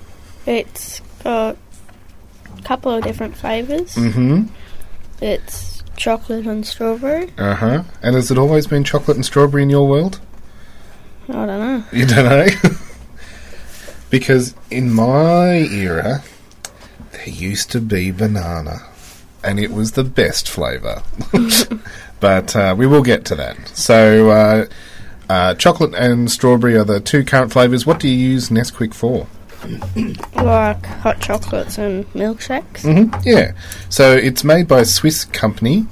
It's 0.47 1.01
got 1.23 1.55
a 2.57 2.61
couple 2.63 2.91
of 2.91 3.03
different 3.03 3.37
flavours. 3.37 3.93
Mm-hmm. 3.93 4.45
It's 5.21 5.83
chocolate 5.97 6.47
and 6.47 6.65
strawberry. 6.65 7.31
Uh 7.37 7.53
huh. 7.53 7.83
And 8.01 8.15
has 8.15 8.31
it 8.31 8.39
always 8.39 8.65
been 8.65 8.83
chocolate 8.83 9.15
and 9.15 9.23
strawberry 9.23 9.61
in 9.61 9.69
your 9.69 9.87
world? 9.87 10.19
I 11.29 11.33
don't 11.33 11.47
know. 11.47 11.83
You 11.93 12.07
don't 12.07 12.25
know? 12.25 12.47
because 14.09 14.55
in 14.71 14.91
my 14.91 15.57
era, 15.57 16.23
there 17.11 17.29
used 17.29 17.69
to 17.73 17.79
be 17.79 18.09
banana, 18.09 18.81
and 19.43 19.59
it 19.59 19.71
was 19.71 19.93
the 19.93 20.03
best 20.03 20.49
flavour. 20.49 21.03
but 22.19 22.55
uh, 22.55 22.75
we 22.77 22.87
will 22.87 23.03
get 23.03 23.25
to 23.25 23.35
that. 23.35 23.67
So, 23.69 24.29
uh, 24.29 24.65
uh, 25.29 25.55
chocolate 25.55 25.93
and 25.95 26.29
strawberry 26.29 26.75
are 26.77 26.83
the 26.83 26.99
two 26.99 27.23
current 27.23 27.51
flavours. 27.51 27.85
What 27.85 27.99
do 27.99 28.07
you 28.07 28.15
use 28.15 28.49
Nesquik 28.49 28.93
for? 28.93 29.27
Like 30.35 30.85
hot 30.85 31.21
chocolates 31.21 31.77
and 31.77 32.05
milkshakes. 32.11 32.81
hmm 32.81 33.13
Yeah. 33.23 33.53
So 33.87 34.13
it's 34.13 34.43
made 34.43 34.67
by 34.67 34.81
a 34.81 34.85
Swiss 34.85 35.23
company 35.23 35.85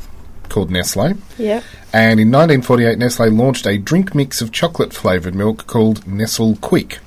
called 0.49 0.69
Nestle. 0.69 1.13
Yep. 1.37 1.63
And 1.93 2.19
in 2.19 2.29
1948, 2.31 2.97
Nestle 2.99 3.29
launched 3.29 3.65
a 3.65 3.77
drink 3.77 4.13
mix 4.13 4.41
of 4.41 4.51
chocolate 4.51 4.93
flavoured 4.93 5.35
milk 5.35 5.67
called 5.67 6.05
Nestle 6.05 6.57
Quick. 6.57 6.99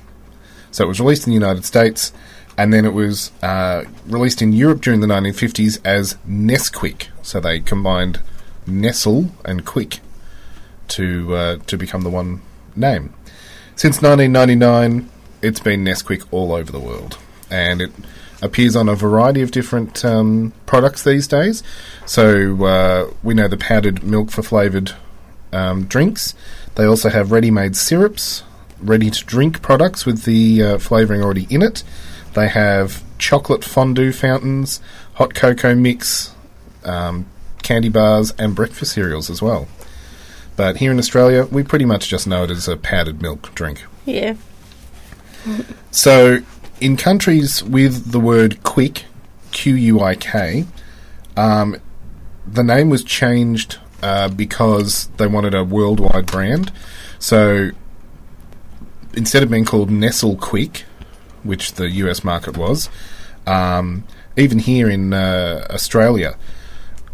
So 0.71 0.83
it 0.83 0.87
was 0.87 0.99
released 0.99 1.27
in 1.27 1.31
the 1.31 1.35
United 1.35 1.65
States, 1.65 2.11
and 2.57 2.73
then 2.73 2.85
it 2.85 2.93
was 2.93 3.31
uh, 3.41 3.85
released 4.07 4.41
in 4.41 4.53
Europe 4.53 4.81
during 4.81 5.01
the 5.01 5.07
1950s 5.07 5.79
as 5.83 6.15
Nesquik. 6.27 7.07
So 7.21 7.39
they 7.39 7.59
combined 7.59 8.21
Nestle 8.65 9.31
and 9.43 9.65
Quick 9.65 9.99
to 10.89 11.35
uh, 11.35 11.57
to 11.67 11.77
become 11.77 12.01
the 12.01 12.09
one 12.09 12.41
name. 12.75 13.13
Since 13.75 14.01
1999, 14.01 15.09
it's 15.41 15.59
been 15.59 15.83
Nesquik 15.83 16.25
all 16.31 16.53
over 16.53 16.71
the 16.71 16.79
world, 16.79 17.17
and 17.49 17.81
it 17.81 17.91
appears 18.41 18.75
on 18.75 18.87
a 18.87 18.95
variety 18.95 19.41
of 19.41 19.51
different 19.51 20.05
um, 20.05 20.53
products 20.65 21.03
these 21.03 21.27
days. 21.27 21.63
So 22.05 22.65
uh, 22.65 23.11
we 23.23 23.33
know 23.33 23.47
the 23.47 23.57
powdered 23.57 24.03
milk 24.03 24.31
for 24.31 24.43
flavoured 24.43 24.93
um, 25.51 25.85
drinks. 25.85 26.35
They 26.75 26.85
also 26.85 27.09
have 27.09 27.31
ready-made 27.31 27.75
syrups, 27.75 28.43
ready-to-drink 28.81 29.61
products 29.61 30.05
with 30.05 30.23
the 30.23 30.61
uh, 30.61 30.77
flavouring 30.77 31.21
already 31.21 31.47
in 31.49 31.61
it. 31.61 31.83
They 32.35 32.47
have 32.49 33.03
chocolate 33.17 33.63
fondue 33.63 34.11
fountains, 34.11 34.81
hot 35.15 35.33
cocoa 35.33 35.73
mix, 35.73 36.35
um, 36.83 37.25
candy 37.63 37.89
bars, 37.89 38.33
and 38.37 38.53
breakfast 38.53 38.93
cereals 38.93 39.29
as 39.29 39.41
well. 39.41 39.67
But 40.55 40.77
here 40.77 40.91
in 40.91 40.99
Australia, 40.99 41.45
we 41.45 41.63
pretty 41.63 41.85
much 41.85 42.07
just 42.07 42.27
know 42.27 42.43
it 42.43 42.51
as 42.51 42.67
a 42.67 42.77
powdered 42.77 43.21
milk 43.21 43.55
drink. 43.55 43.83
Yeah. 44.05 44.35
So 45.91 46.39
in 46.79 46.97
countries 46.97 47.63
with 47.63 48.11
the 48.11 48.19
word 48.19 48.63
quick, 48.63 49.05
Q 49.51 49.75
U 49.75 50.01
I 50.01 50.15
K, 50.15 50.65
um, 51.37 51.77
the 52.45 52.63
name 52.63 52.89
was 52.89 53.03
changed 53.03 53.79
uh, 54.03 54.27
because 54.27 55.07
they 55.17 55.27
wanted 55.27 55.53
a 55.53 55.63
worldwide 55.63 56.25
brand. 56.25 56.71
So 57.17 57.71
instead 59.13 59.41
of 59.41 59.49
being 59.49 59.65
called 59.65 59.89
Nestle 59.89 60.35
Quick, 60.35 60.85
which 61.45 61.73
the 61.73 61.89
US 61.91 62.23
market 62.23 62.57
was, 62.57 62.89
um, 63.47 64.03
even 64.35 64.59
here 64.59 64.89
in 64.89 65.13
uh, 65.13 65.65
Australia, 65.69 66.35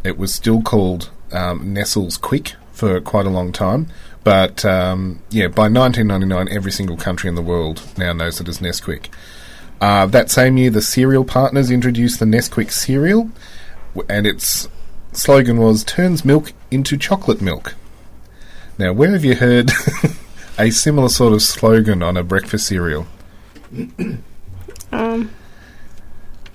it 0.04 0.18
was 0.18 0.34
still 0.34 0.62
called 0.62 1.10
um, 1.32 1.74
Nestle's 1.74 2.18
Quick 2.18 2.56
for 2.72 3.00
quite 3.02 3.26
a 3.26 3.30
long 3.30 3.52
time. 3.52 3.88
But 4.24 4.64
um, 4.66 5.22
yeah, 5.30 5.48
by 5.48 5.68
1999, 5.68 6.48
every 6.56 6.72
single 6.72 6.98
country 6.98 7.28
in 7.28 7.36
the 7.36 7.42
world 7.42 7.82
now 7.98 8.14
knows 8.14 8.40
it 8.40 8.48
as 8.48 8.60
Nesquik. 8.60 9.10
Uh, 9.80 10.06
that 10.08 10.30
same 10.30 10.58
year, 10.58 10.70
the 10.70 10.82
cereal 10.82 11.26
partners 11.26 11.72
introduced 11.72 12.20
the 12.20 12.26
Nesquik 12.26 12.72
cereal, 12.72 13.32
and 14.08 14.28
its 14.28 14.68
slogan 15.12 15.58
was 15.58 15.84
"Turns 15.84 16.24
milk 16.24 16.54
into 16.70 16.98
chocolate 16.98 17.42
milk." 17.42 17.74
Now, 18.78 18.94
where 18.94 19.12
have 19.12 19.26
you 19.26 19.36
heard 19.36 19.72
a 20.60 20.70
similar 20.70 21.10
sort 21.10 21.34
of 21.34 21.42
slogan 21.42 22.04
on 22.04 22.16
a 22.16 22.24
breakfast 22.24 22.68
cereal? 22.68 23.08
Um, 24.92 25.32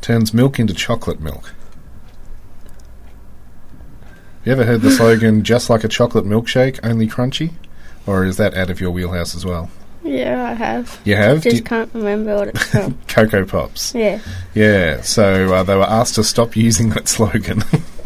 Turns 0.00 0.32
milk 0.34 0.58
into 0.58 0.74
chocolate 0.74 1.20
milk. 1.20 1.52
You 4.44 4.52
ever 4.52 4.64
heard 4.64 4.82
the 4.82 4.90
slogan 4.90 5.42
"Just 5.42 5.68
like 5.70 5.82
a 5.84 5.88
chocolate 5.88 6.24
milkshake, 6.24 6.78
only 6.82 7.08
crunchy"? 7.08 7.52
Or 8.06 8.24
is 8.24 8.36
that 8.36 8.54
out 8.54 8.70
of 8.70 8.80
your 8.80 8.90
wheelhouse 8.90 9.34
as 9.34 9.44
well? 9.44 9.70
yeah, 10.04 10.50
I 10.50 10.54
have. 10.54 11.00
You 11.04 11.16
have 11.16 11.42
Just 11.42 11.56
you- 11.56 11.62
can't 11.62 11.92
remember 11.92 12.36
what 12.36 12.48
it's 12.48 12.70
called. 12.70 12.94
Cocoa 13.08 13.44
Pops. 13.44 13.92
yeah. 13.92 14.20
Yeah, 14.54 15.00
so 15.00 15.52
uh, 15.52 15.62
they 15.64 15.74
were 15.74 15.82
asked 15.82 16.14
to 16.14 16.22
stop 16.22 16.54
using 16.68 16.90
that 16.90 17.08
slogan. 17.08 17.62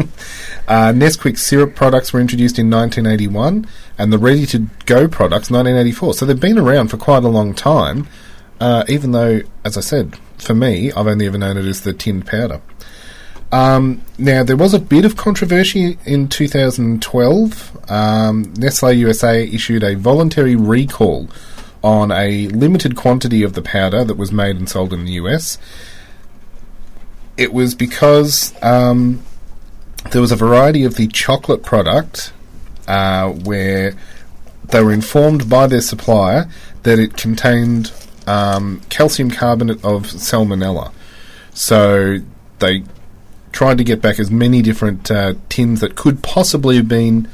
uh, 0.66 0.92
Nesquik 0.94 1.36
syrup 1.38 1.74
products 1.74 2.14
were 2.14 2.20
introduced 2.20 2.58
in 2.58 2.70
1981, 2.70 3.66
and 3.98 4.10
the 4.10 4.16
ready 4.18 4.46
to 4.46 4.68
go 4.86 5.06
products 5.08 5.50
1984. 5.50 6.14
So 6.14 6.24
they've 6.24 6.40
been 6.40 6.56
around 6.58 6.88
for 6.88 6.96
quite 6.96 7.22
a 7.24 7.28
long 7.28 7.52
time, 7.52 8.08
uh, 8.60 8.84
even 8.88 9.12
though, 9.12 9.40
as 9.64 9.76
I 9.76 9.80
said, 9.80 10.18
for 10.38 10.54
me, 10.54 10.92
I've 10.92 11.06
only 11.06 11.26
ever 11.26 11.38
known 11.38 11.56
it 11.56 11.64
as 11.64 11.80
the 11.80 11.92
tinned 11.92 12.26
powder. 12.26 12.60
Um, 13.52 14.02
now, 14.16 14.44
there 14.44 14.56
was 14.56 14.74
a 14.74 14.78
bit 14.78 15.04
of 15.04 15.16
controversy 15.16 15.98
in 16.04 16.28
2012. 16.28 17.90
Um, 17.90 18.54
Nestle 18.56 18.92
USA 18.92 19.42
issued 19.44 19.82
a 19.82 19.96
voluntary 19.96 20.54
recall 20.54 21.28
on 21.82 22.12
a 22.12 22.46
limited 22.48 22.94
quantity 22.94 23.42
of 23.42 23.54
the 23.54 23.62
powder 23.62 24.04
that 24.04 24.16
was 24.16 24.30
made 24.30 24.56
and 24.56 24.68
sold 24.68 24.92
in 24.92 25.04
the 25.04 25.12
US. 25.12 25.58
It 27.36 27.52
was 27.52 27.74
because 27.74 28.54
um, 28.62 29.22
there 30.10 30.20
was 30.20 30.30
a 30.30 30.36
variety 30.36 30.84
of 30.84 30.96
the 30.96 31.08
chocolate 31.08 31.62
product 31.62 32.32
uh, 32.86 33.30
where 33.30 33.94
they 34.68 34.82
were 34.82 34.92
informed 34.92 35.48
by 35.48 35.66
their 35.66 35.80
supplier 35.80 36.48
that 36.82 36.98
it 36.98 37.16
contained 37.16 37.92
um, 38.30 38.80
calcium 38.88 39.30
carbonate 39.30 39.84
of 39.84 40.04
salmonella. 40.04 40.92
So 41.52 42.18
they 42.60 42.84
tried 43.50 43.78
to 43.78 43.84
get 43.84 44.00
back 44.00 44.20
as 44.20 44.30
many 44.30 44.62
different 44.62 45.10
uh, 45.10 45.34
tins 45.48 45.80
that 45.80 45.96
could 45.96 46.22
possibly 46.22 46.76
have 46.76 46.86
been 46.86 47.28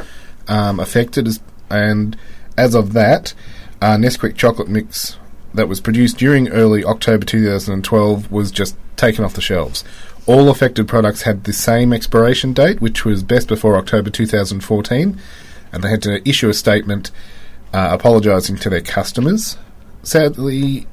um, 0.49 0.81
affected, 0.81 1.29
as, 1.29 1.41
and 1.69 2.17
as 2.57 2.75
of 2.75 2.95
that, 2.95 3.35
uh, 3.83 3.97
Nesquik 3.97 4.37
chocolate 4.37 4.69
mix 4.69 5.19
that 5.53 5.69
was 5.69 5.81
produced 5.81 6.17
during 6.17 6.49
early 6.49 6.83
October 6.83 7.27
2012 7.27 8.33
was 8.33 8.51
just 8.51 8.75
taken 8.97 9.23
off 9.23 9.35
the 9.35 9.43
shelves. 9.43 9.85
All 10.25 10.49
affected 10.49 10.89
products 10.89 11.23
had 11.23 11.45
the 11.45 11.53
same 11.53 11.93
expiration 11.93 12.55
date, 12.55 12.81
which 12.81 13.05
was 13.05 13.23
best 13.23 13.49
before 13.49 13.77
October 13.77 14.09
2014, 14.09 15.21
and 15.73 15.83
they 15.83 15.91
had 15.91 16.03
to 16.03 16.27
issue 16.27 16.49
a 16.49 16.55
statement 16.55 17.11
uh, 17.75 17.89
apologising 17.93 18.57
to 18.57 18.71
their 18.71 18.81
customers. 18.81 19.59
Sadly, 20.07 20.87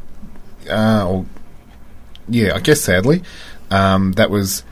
uh, 0.67 1.07
or 1.07 1.25
yeah, 2.27 2.55
I 2.55 2.59
guess 2.59 2.81
sadly, 2.81 3.21
um, 3.69 4.13
that 4.13 4.31
was 4.31 4.63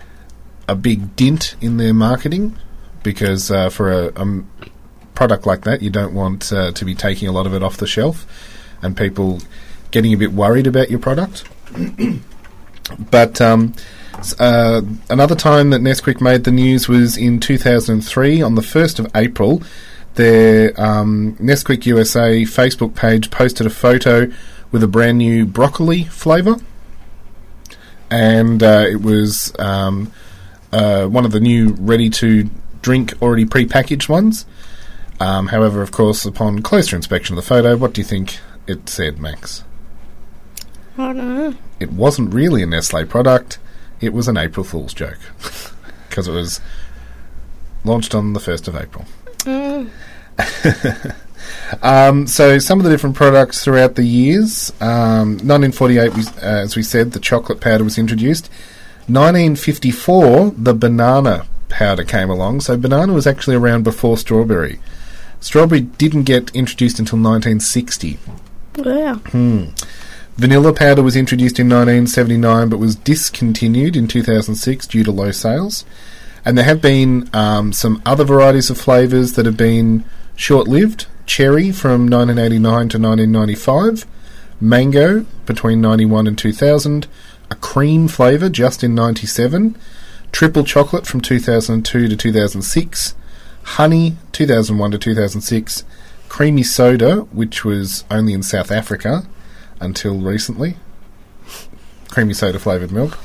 a 0.67 0.75
big 0.75 1.15
dint 1.15 1.55
in 1.61 1.77
their 1.77 1.93
marketing 1.93 2.57
because 3.03 3.51
uh, 3.51 3.69
for 3.69 3.91
a 3.91 4.43
product 5.13 5.45
like 5.45 5.63
that, 5.65 5.83
you 5.83 5.91
don't 5.91 6.15
want 6.15 6.51
uh, 6.51 6.71
to 6.71 6.85
be 6.85 6.95
taking 6.95 7.27
a 7.27 7.31
lot 7.31 7.45
of 7.45 7.53
it 7.53 7.61
off 7.61 7.77
the 7.77 7.85
shelf 7.85 8.25
and 8.81 8.97
people 8.97 9.41
getting 9.91 10.11
a 10.11 10.17
bit 10.17 10.31
worried 10.31 10.65
about 10.65 10.89
your 10.89 10.97
product. 10.97 11.43
but 13.11 13.39
um, 13.39 13.75
uh, 14.39 14.81
another 15.07 15.35
time 15.35 15.69
that 15.69 15.81
Nesquik 15.81 16.19
made 16.19 16.45
the 16.45 16.51
news 16.51 16.87
was 16.87 17.15
in 17.15 17.39
2003 17.39 18.41
on 18.41 18.55
the 18.55 18.61
1st 18.61 18.97
of 18.97 19.11
April. 19.13 19.61
Their 20.15 20.79
um, 20.79 21.35
Nesquik 21.37 21.85
USA 21.85 22.41
Facebook 22.43 22.95
page 22.95 23.31
posted 23.31 23.65
a 23.65 23.69
photo 23.69 24.31
with 24.71 24.83
a 24.83 24.87
brand 24.87 25.17
new 25.17 25.45
broccoli 25.45 26.03
flavour. 26.05 26.57
And 28.09 28.61
uh, 28.61 28.85
it 28.89 29.01
was 29.01 29.53
um, 29.57 30.11
uh, 30.71 31.05
one 31.05 31.25
of 31.25 31.31
the 31.31 31.39
new 31.39 31.69
ready 31.79 32.09
to 32.09 32.49
drink, 32.81 33.13
already 33.21 33.45
pre 33.45 33.65
packaged 33.65 34.09
ones. 34.09 34.45
Um, 35.19 35.47
however, 35.47 35.81
of 35.81 35.91
course, 35.91 36.25
upon 36.25 36.61
closer 36.61 36.95
inspection 36.95 37.37
of 37.37 37.43
the 37.43 37.47
photo, 37.47 37.77
what 37.77 37.93
do 37.93 38.01
you 38.01 38.05
think 38.05 38.39
it 38.67 38.89
said, 38.89 39.19
Max? 39.19 39.63
I 40.97 41.13
don't 41.13 41.35
know. 41.35 41.55
It 41.79 41.91
wasn't 41.91 42.33
really 42.33 42.63
a 42.63 42.65
Nestle 42.65 43.05
product, 43.05 43.59
it 44.01 44.13
was 44.13 44.27
an 44.27 44.37
April 44.37 44.63
Fool's 44.63 44.93
joke. 44.93 45.19
Because 46.09 46.27
it 46.27 46.33
was 46.33 46.59
launched 47.85 48.13
on 48.13 48.33
the 48.33 48.41
1st 48.41 48.67
of 48.67 48.75
April. 48.75 49.05
Mm, 50.37 51.15
Um, 51.81 52.27
so 52.27 52.59
some 52.59 52.79
of 52.79 52.83
the 52.83 52.89
different 52.89 53.15
products 53.15 53.63
throughout 53.63 53.95
the 53.95 54.03
years. 54.03 54.71
Um, 54.81 55.37
1948, 55.39 56.13
we, 56.13 56.21
uh, 56.21 56.31
as 56.41 56.75
we 56.75 56.83
said, 56.83 57.11
the 57.11 57.19
chocolate 57.19 57.61
powder 57.61 57.83
was 57.83 57.97
introduced. 57.97 58.49
1954, 59.07 60.51
the 60.57 60.73
banana 60.73 61.45
powder 61.69 62.03
came 62.03 62.29
along. 62.29 62.61
So 62.61 62.77
banana 62.77 63.13
was 63.13 63.25
actually 63.25 63.55
around 63.55 63.83
before 63.83 64.17
strawberry. 64.17 64.79
Strawberry 65.39 65.81
didn't 65.81 66.23
get 66.23 66.53
introduced 66.55 66.99
until 66.99 67.17
1960. 67.17 68.19
yeah. 68.77 69.15
Vanilla 70.37 70.73
powder 70.73 71.03
was 71.03 71.15
introduced 71.15 71.59
in 71.59 71.67
1979 71.67 72.69
but 72.69 72.77
was 72.77 72.95
discontinued 72.95 73.95
in 73.95 74.07
2006 74.07 74.87
due 74.87 75.03
to 75.03 75.11
low 75.11 75.31
sales. 75.31 75.85
And 76.43 76.57
there 76.57 76.65
have 76.65 76.81
been 76.81 77.29
um, 77.33 77.71
some 77.71 78.01
other 78.05 78.23
varieties 78.23 78.69
of 78.69 78.79
flavours 78.79 79.33
that 79.33 79.45
have 79.45 79.57
been 79.57 80.03
short 80.35 80.67
lived. 80.67 81.07
Cherry 81.27 81.71
from 81.71 82.09
1989 82.09 82.61
to 82.89 82.99
1995, 82.99 84.05
mango 84.59 85.25
between 85.45 85.79
91 85.79 86.27
and 86.27 86.37
2000, 86.37 87.07
a 87.49 87.55
cream 87.55 88.07
flavour 88.07 88.49
just 88.49 88.83
in 88.83 88.95
97, 88.95 89.77
triple 90.31 90.63
chocolate 90.63 91.05
from 91.05 91.21
2002 91.21 92.07
to 92.07 92.15
2006, 92.17 93.15
honey 93.63 94.17
2001 94.31 94.91
to 94.91 94.97
2006, 94.97 95.83
creamy 96.27 96.63
soda, 96.63 97.17
which 97.31 97.63
was 97.63 98.03
only 98.09 98.33
in 98.33 98.43
South 98.43 98.71
Africa 98.71 99.25
until 99.79 100.17
recently, 100.17 100.75
creamy 102.09 102.33
soda 102.33 102.59
flavoured 102.59 102.91
milk, 102.91 103.17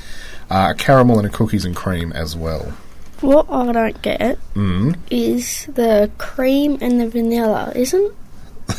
uh, 0.50 0.74
caramel 0.74 1.18
and 1.18 1.26
a 1.26 1.30
cookies 1.30 1.64
and 1.64 1.74
cream 1.74 2.12
as 2.12 2.36
well. 2.36 2.74
What 3.20 3.46
I 3.50 3.72
don't 3.72 4.02
get 4.02 4.38
Mm. 4.54 4.96
is 5.10 5.66
the 5.74 6.10
cream 6.18 6.78
and 6.80 7.00
the 7.00 7.08
vanilla. 7.08 7.72
Isn't 7.74 8.12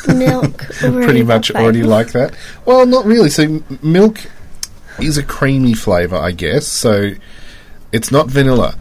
milk 0.08 0.58
Pretty 0.80 1.23
much 1.23 1.50
already 1.52 1.84
like 1.84 2.12
that. 2.12 2.34
Well, 2.65 2.86
not 2.86 3.06
really. 3.06 3.30
So 3.30 3.43
m- 3.43 3.80
milk 3.82 4.19
is 5.00 5.17
a 5.17 5.23
creamy 5.23 5.73
flavour, 5.73 6.17
I 6.17 6.32
guess. 6.32 6.67
So 6.67 7.12
it's 7.91 8.12
not 8.12 8.28
vanilla. 8.28 8.76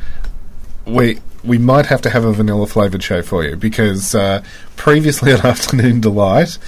We 0.84 1.20
we 1.44 1.58
might 1.58 1.86
have 1.86 2.02
to 2.02 2.10
have 2.10 2.24
a 2.24 2.32
vanilla 2.32 2.66
flavoured 2.66 3.02
show 3.02 3.22
for 3.22 3.44
you 3.44 3.56
because 3.56 4.14
uh, 4.14 4.42
previously 4.76 5.32
at 5.36 5.44
Afternoon 5.44 6.00
Delight. 6.00 6.58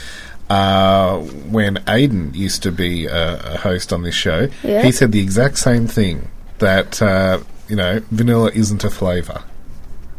Uh, 0.49 1.19
when 1.51 1.79
Aidan 1.87 2.33
used 2.33 2.63
to 2.63 2.73
be 2.73 3.05
a, 3.05 3.39
a 3.55 3.59
host 3.59 3.93
on 3.93 4.03
this 4.03 4.15
show, 4.15 4.49
Yeah. 4.63 4.83
he 4.83 4.93
said 4.93 5.13
the 5.13 5.21
exact 5.21 5.59
same 5.59 5.87
thing 5.87 6.29
that 6.59 7.03
uh, 7.03 7.41
you 7.69 7.77
know 7.77 8.01
vanilla 8.11 8.51
isn't 8.55 8.85
a 8.85 8.91
flavour. 8.91 9.45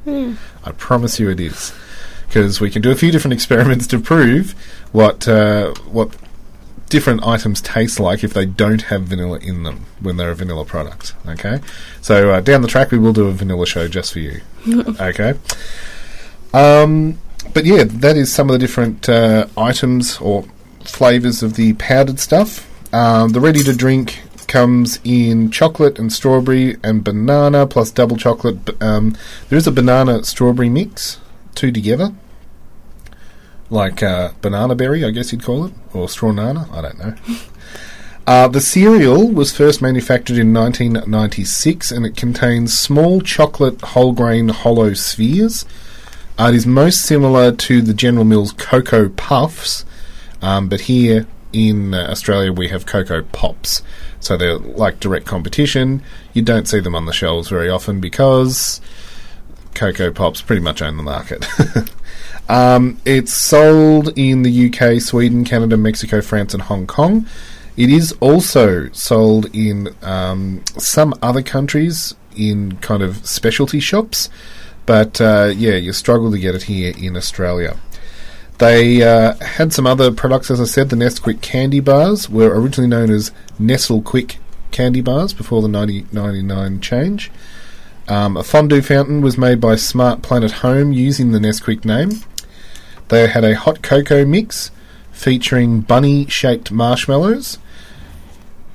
I 0.08 0.72
promise 0.78 1.20
you 1.20 1.30
it 1.30 1.40
is. 1.40 1.74
Because 2.28 2.62
we 2.62 2.70
can 2.70 2.82
do 2.82 2.92
a 2.92 2.96
few 2.96 3.12
different 3.12 3.34
experiments 3.40 3.88
to 3.88 4.00
prove 4.00 4.52
what 4.92 5.28
uh, 5.28 5.74
what 5.92 6.16
different 6.90 7.24
items 7.24 7.62
taste 7.62 8.00
like 8.00 8.24
if 8.24 8.34
they 8.34 8.46
don't 8.46 8.84
have 8.84 9.04
vanilla 9.04 9.38
in 9.40 9.62
them 9.64 9.86
when 10.00 10.18
they're 10.18 10.32
a 10.32 10.36
vanilla 10.36 10.66
product. 10.66 11.14
Okay, 11.28 11.60
so 12.02 12.32
uh, 12.32 12.42
down 12.42 12.62
the 12.62 12.68
track 12.68 12.92
we 12.92 12.98
will 12.98 13.14
do 13.14 13.28
a 13.28 13.32
vanilla 13.32 13.66
show 13.66 13.88
just 13.88 14.14
for 14.14 14.20
you. 14.20 14.42
okay, 15.00 15.36
um, 16.54 17.20
but 17.54 17.66
yeah, 17.66 17.84
that 17.86 18.18
is 18.18 18.32
some 18.32 18.50
of 18.50 18.54
the 18.54 18.60
different 18.60 19.08
uh, 19.08 19.48
items 19.58 20.18
or 20.20 20.46
flavors 20.84 21.44
of 21.44 21.56
the 21.56 21.74
powdered 21.74 22.20
stuff. 22.20 22.66
Um, 22.94 23.30
the 23.30 23.40
ready 23.40 23.64
to 23.64 23.76
drink 23.76 24.22
comes 24.50 25.00
in 25.06 25.50
chocolate 25.52 25.98
and 25.98 26.12
strawberry 26.12 26.76
and 26.84 27.04
banana 27.04 27.66
plus 27.66 27.92
double 27.92 28.18
chocolate. 28.18 28.58
Um, 28.82 29.16
there 29.48 29.58
is 29.58 29.68
a 29.68 29.72
banana 29.72 30.26
strawberry 30.26 30.68
mix, 30.68 31.20
two 31.56 31.72
together, 31.72 32.14
like 33.70 34.04
uh, 34.04 34.32
banana 34.42 34.76
berry, 34.76 35.06
I 35.06 35.12
guess 35.12 35.32
you'd 35.32 35.44
call 35.44 35.66
it, 35.66 35.74
or 35.94 36.10
straw 36.10 36.32
nana. 36.32 36.68
I 36.74 36.82
don't 36.82 37.00
know. 37.00 37.16
Uh, 38.28 38.48
the 38.48 38.62
cereal 38.62 39.28
was 39.28 39.52
first 39.58 39.82
manufactured 39.82 40.38
in 40.38 40.54
1996 40.54 41.90
and 41.90 42.06
it 42.06 42.16
contains 42.16 42.78
small 42.78 43.22
chocolate 43.22 43.82
whole 43.82 44.12
grain 44.12 44.50
hollow 44.50 44.94
spheres. 44.94 45.66
Uh, 46.38 46.50
it 46.50 46.56
is 46.56 46.68
most 46.68 47.02
similar 47.02 47.52
to 47.52 47.82
the 47.82 47.92
General 47.92 48.26
Mills 48.26 48.52
Cocoa 48.52 49.10
Puffs, 49.10 49.84
um, 50.44 50.70
but 50.70 50.82
here 50.82 51.26
in 51.54 51.96
uh, 51.96 52.06
Australia 52.12 52.54
we 52.54 52.68
have 52.68 52.86
Cocoa 52.86 53.24
Pops. 53.24 53.82
So 54.20 54.38
they're 54.38 54.58
like 54.58 55.00
direct 55.00 55.26
competition. 55.26 56.02
You 56.34 56.42
don't 56.42 56.68
see 56.68 56.80
them 56.80 56.96
on 56.96 57.06
the 57.06 57.14
shelves 57.14 57.50
very 57.50 57.70
often 57.70 58.00
because 58.00 58.82
Cocoa 59.74 60.12
Pops 60.12 60.42
pretty 60.42 60.62
much 60.62 60.82
own 60.82 60.98
the 60.98 61.04
market. 61.04 61.48
um, 62.50 63.00
it's 63.06 63.34
sold 63.34 64.18
in 64.18 64.44
the 64.44 64.68
UK, 64.68 65.02
Sweden, 65.02 65.46
Canada, 65.46 65.78
Mexico, 65.78 66.22
France, 66.22 66.54
and 66.54 66.64
Hong 66.64 66.86
Kong. 66.86 67.26
It 67.78 67.90
is 67.90 68.12
also 68.20 68.90
sold 68.92 69.54
in 69.56 69.96
um, 70.02 70.64
some 70.78 71.14
other 71.22 71.42
countries 71.42 72.14
in 72.36 72.76
kind 72.78 73.02
of 73.02 73.26
specialty 73.26 73.80
shops, 73.80 74.30
but 74.86 75.22
uh, 75.22 75.54
yeah, 75.56 75.76
you 75.76 75.94
struggle 75.94 76.30
to 76.32 76.40
get 76.40 76.56
it 76.56 76.64
here 76.64 76.94
in 76.98 77.16
Australia. 77.16 77.78
They 78.60 79.02
uh, 79.02 79.36
had 79.36 79.72
some 79.72 79.88
other 79.88 80.12
products, 80.12 80.52
as 80.52 80.60
I 80.60 80.66
said. 80.66 80.90
The 80.90 80.98
Nesquik 80.98 81.42
candy 81.42 81.80
bars 81.80 82.30
were 82.30 82.54
originally 82.54 82.90
known 82.90 83.10
as 83.10 83.32
Nestle 83.58 84.02
Quick 84.02 84.38
candy 84.72 85.00
bars 85.02 85.34
before 85.34 85.62
the 85.62 85.70
1999 85.70 86.82
change. 86.82 87.32
Um, 88.10 88.36
a 88.36 88.44
fondue 88.44 88.82
fountain 88.82 89.22
was 89.22 89.38
made 89.38 89.62
by 89.62 89.78
Smart 89.78 90.22
Planet 90.22 90.52
Home 90.52 90.92
using 90.92 91.32
the 91.32 91.40
Nesquik 91.40 91.86
name. 91.86 92.22
They 93.08 93.28
had 93.28 93.46
a 93.46 93.56
hot 93.56 93.82
cocoa 93.82 94.26
mix 94.26 94.72
featuring 95.14 95.80
bunny 95.80 96.26
shaped 96.28 96.70
marshmallows. 96.70 97.60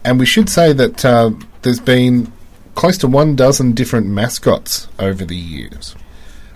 And 0.03 0.19
we 0.19 0.25
should 0.25 0.49
say 0.49 0.73
that 0.73 1.05
uh, 1.05 1.33
there's 1.61 1.81
been 1.81 2.33
close 2.75 2.97
to 2.99 3.07
one 3.07 3.37
dozen 3.37 3.73
different 3.73 4.07
mascots 4.07 4.89
over 4.99 5.27
the 5.27 5.37
years. 5.37 5.95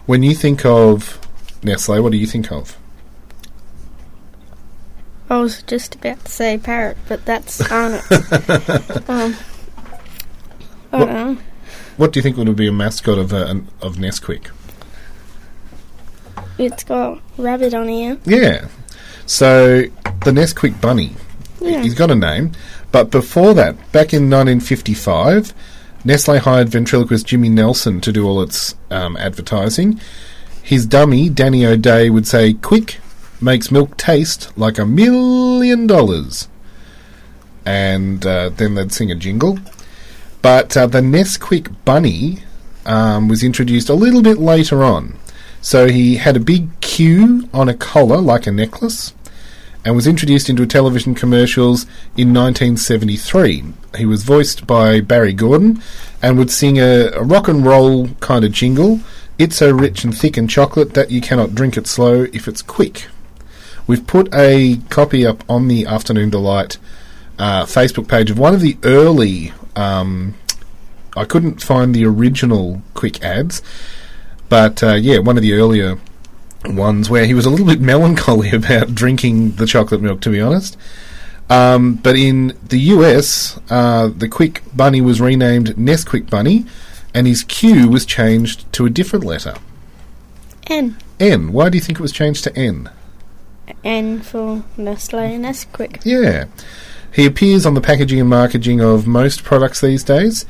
When 0.06 0.22
you 0.22 0.34
think 0.34 0.64
of 0.64 1.20
Nestle, 1.62 2.00
what 2.02 2.12
do 2.12 2.18
you 2.18 2.26
think 2.26 2.50
of? 2.50 2.78
I 5.30 5.38
was 5.38 5.62
just 5.62 5.94
about 5.96 6.24
to 6.24 6.32
say 6.32 6.56
parrot, 6.58 6.96
but 7.08 7.24
that's 7.24 7.60
Arnott. 7.70 8.02
um, 9.10 9.36
I 10.92 10.98
What- 10.98 11.08
know. 11.08 11.38
What 11.98 12.12
do 12.12 12.18
you 12.18 12.22
think 12.22 12.36
would 12.36 12.54
be 12.54 12.68
a 12.68 12.72
mascot 12.72 13.18
of 13.18 13.32
uh, 13.32 13.56
of 13.82 13.96
Nesquik? 13.96 14.50
It's 16.56 16.84
got 16.84 17.20
rabbit 17.36 17.74
on 17.74 17.88
here. 17.88 18.18
Yeah. 18.24 18.68
So 19.26 19.82
the 20.24 20.30
Nesquik 20.30 20.80
bunny. 20.80 21.16
Yeah. 21.60 21.82
He's 21.82 21.94
got 21.94 22.10
a 22.10 22.14
name. 22.14 22.52
But 22.92 23.10
before 23.10 23.52
that, 23.54 23.74
back 23.92 24.14
in 24.14 24.30
1955, 24.30 25.52
Nestle 26.04 26.38
hired 26.38 26.68
ventriloquist 26.68 27.26
Jimmy 27.26 27.48
Nelson 27.48 28.00
to 28.00 28.12
do 28.12 28.24
all 28.26 28.40
its 28.42 28.76
um, 28.90 29.16
advertising. 29.16 30.00
His 30.62 30.86
dummy, 30.86 31.28
Danny 31.28 31.66
O'Day, 31.66 32.10
would 32.10 32.26
say, 32.28 32.54
Quick 32.54 32.98
makes 33.40 33.70
milk 33.70 33.96
taste 33.96 34.56
like 34.56 34.78
a 34.78 34.86
million 34.86 35.86
dollars. 35.86 36.48
And 37.64 38.24
uh, 38.24 38.48
then 38.50 38.74
they'd 38.74 38.92
sing 38.92 39.10
a 39.10 39.14
jingle. 39.14 39.58
But 40.42 40.76
uh, 40.76 40.86
the 40.86 41.00
Nesquik 41.00 41.74
bunny 41.84 42.38
um, 42.86 43.28
was 43.28 43.42
introduced 43.42 43.88
a 43.88 43.94
little 43.94 44.22
bit 44.22 44.38
later 44.38 44.82
on. 44.82 45.18
So 45.60 45.88
he 45.88 46.16
had 46.16 46.36
a 46.36 46.40
big 46.40 46.80
Q 46.80 47.48
on 47.52 47.68
a 47.68 47.74
collar, 47.74 48.18
like 48.18 48.46
a 48.46 48.52
necklace, 48.52 49.12
and 49.84 49.96
was 49.96 50.06
introduced 50.06 50.48
into 50.48 50.66
television 50.66 51.14
commercials 51.14 51.84
in 52.16 52.32
1973. 52.32 53.64
He 53.96 54.06
was 54.06 54.22
voiced 54.22 54.66
by 54.66 55.00
Barry 55.00 55.32
Gordon 55.32 55.82
and 56.22 56.38
would 56.38 56.50
sing 56.50 56.78
a, 56.78 57.08
a 57.08 57.22
rock 57.22 57.48
and 57.48 57.64
roll 57.64 58.08
kind 58.20 58.44
of 58.44 58.52
jingle. 58.52 59.00
It's 59.38 59.56
so 59.56 59.70
rich 59.70 60.04
and 60.04 60.16
thick 60.16 60.36
and 60.36 60.48
chocolate 60.48 60.94
that 60.94 61.10
you 61.10 61.20
cannot 61.20 61.54
drink 61.54 61.76
it 61.76 61.86
slow 61.86 62.26
if 62.32 62.48
it's 62.48 62.62
quick. 62.62 63.06
We've 63.88 64.06
put 64.06 64.28
a 64.34 64.76
copy 64.90 65.24
up 65.24 65.42
on 65.48 65.68
the 65.68 65.86
Afternoon 65.86 66.28
Delight 66.28 66.76
uh, 67.38 67.64
Facebook 67.64 68.06
page 68.06 68.30
of 68.30 68.38
one 68.38 68.52
of 68.52 68.60
the 68.60 68.76
early. 68.84 69.54
Um, 69.74 70.34
I 71.16 71.24
couldn't 71.24 71.62
find 71.62 71.94
the 71.94 72.04
original 72.04 72.82
quick 72.92 73.24
ads, 73.24 73.62
but 74.50 74.82
uh, 74.82 74.96
yeah, 74.96 75.20
one 75.20 75.38
of 75.38 75.42
the 75.42 75.54
earlier 75.54 75.98
ones 76.66 77.08
where 77.08 77.24
he 77.24 77.32
was 77.32 77.46
a 77.46 77.50
little 77.50 77.64
bit 77.64 77.80
melancholy 77.94 78.50
about 78.50 78.94
drinking 78.94 79.52
the 79.52 79.64
chocolate 79.64 80.02
milk, 80.02 80.20
to 80.20 80.30
be 80.30 80.40
honest. 80.40 80.76
Um, 81.48 81.94
but 81.94 82.14
in 82.14 82.58
the 82.68 82.78
US, 82.80 83.58
uh, 83.70 84.08
the 84.14 84.28
Quick 84.28 84.62
Bunny 84.76 85.00
was 85.00 85.18
renamed 85.18 85.68
Nesquik 85.76 86.28
Bunny, 86.28 86.66
and 87.14 87.26
his 87.26 87.42
Q 87.42 87.88
was 87.88 88.04
changed 88.04 88.70
to 88.74 88.84
a 88.84 88.90
different 88.90 89.24
letter. 89.24 89.54
N. 90.66 90.98
N. 91.18 91.54
Why 91.54 91.70
do 91.70 91.78
you 91.78 91.82
think 91.82 91.98
it 91.98 92.02
was 92.02 92.12
changed 92.12 92.44
to 92.44 92.54
N? 92.54 92.90
N 93.84 94.20
for 94.20 94.64
Nestle 94.76 95.18
and 95.18 95.44
Nesquik. 95.44 96.00
Yeah. 96.04 96.46
He 97.12 97.26
appears 97.26 97.66
on 97.66 97.74
the 97.74 97.80
packaging 97.80 98.20
and 98.20 98.28
marketing 98.28 98.80
of 98.80 99.06
most 99.06 99.42
products 99.42 99.80
these 99.80 100.04
days. 100.04 100.44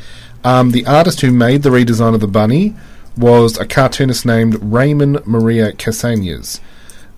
Um, 0.45 0.73
the 0.73 0.87
artist 0.87 1.21
who 1.21 1.33
made 1.33 1.63
the 1.63 1.71
redesign 1.71 2.15
of 2.15 2.21
the 2.21 2.29
bunny 2.29 2.75
was 3.17 3.59
a 3.59 3.67
cartoonist 3.67 4.25
named 4.25 4.57
Raymond 4.63 5.27
Maria 5.27 5.73
Casanes. 5.73 6.61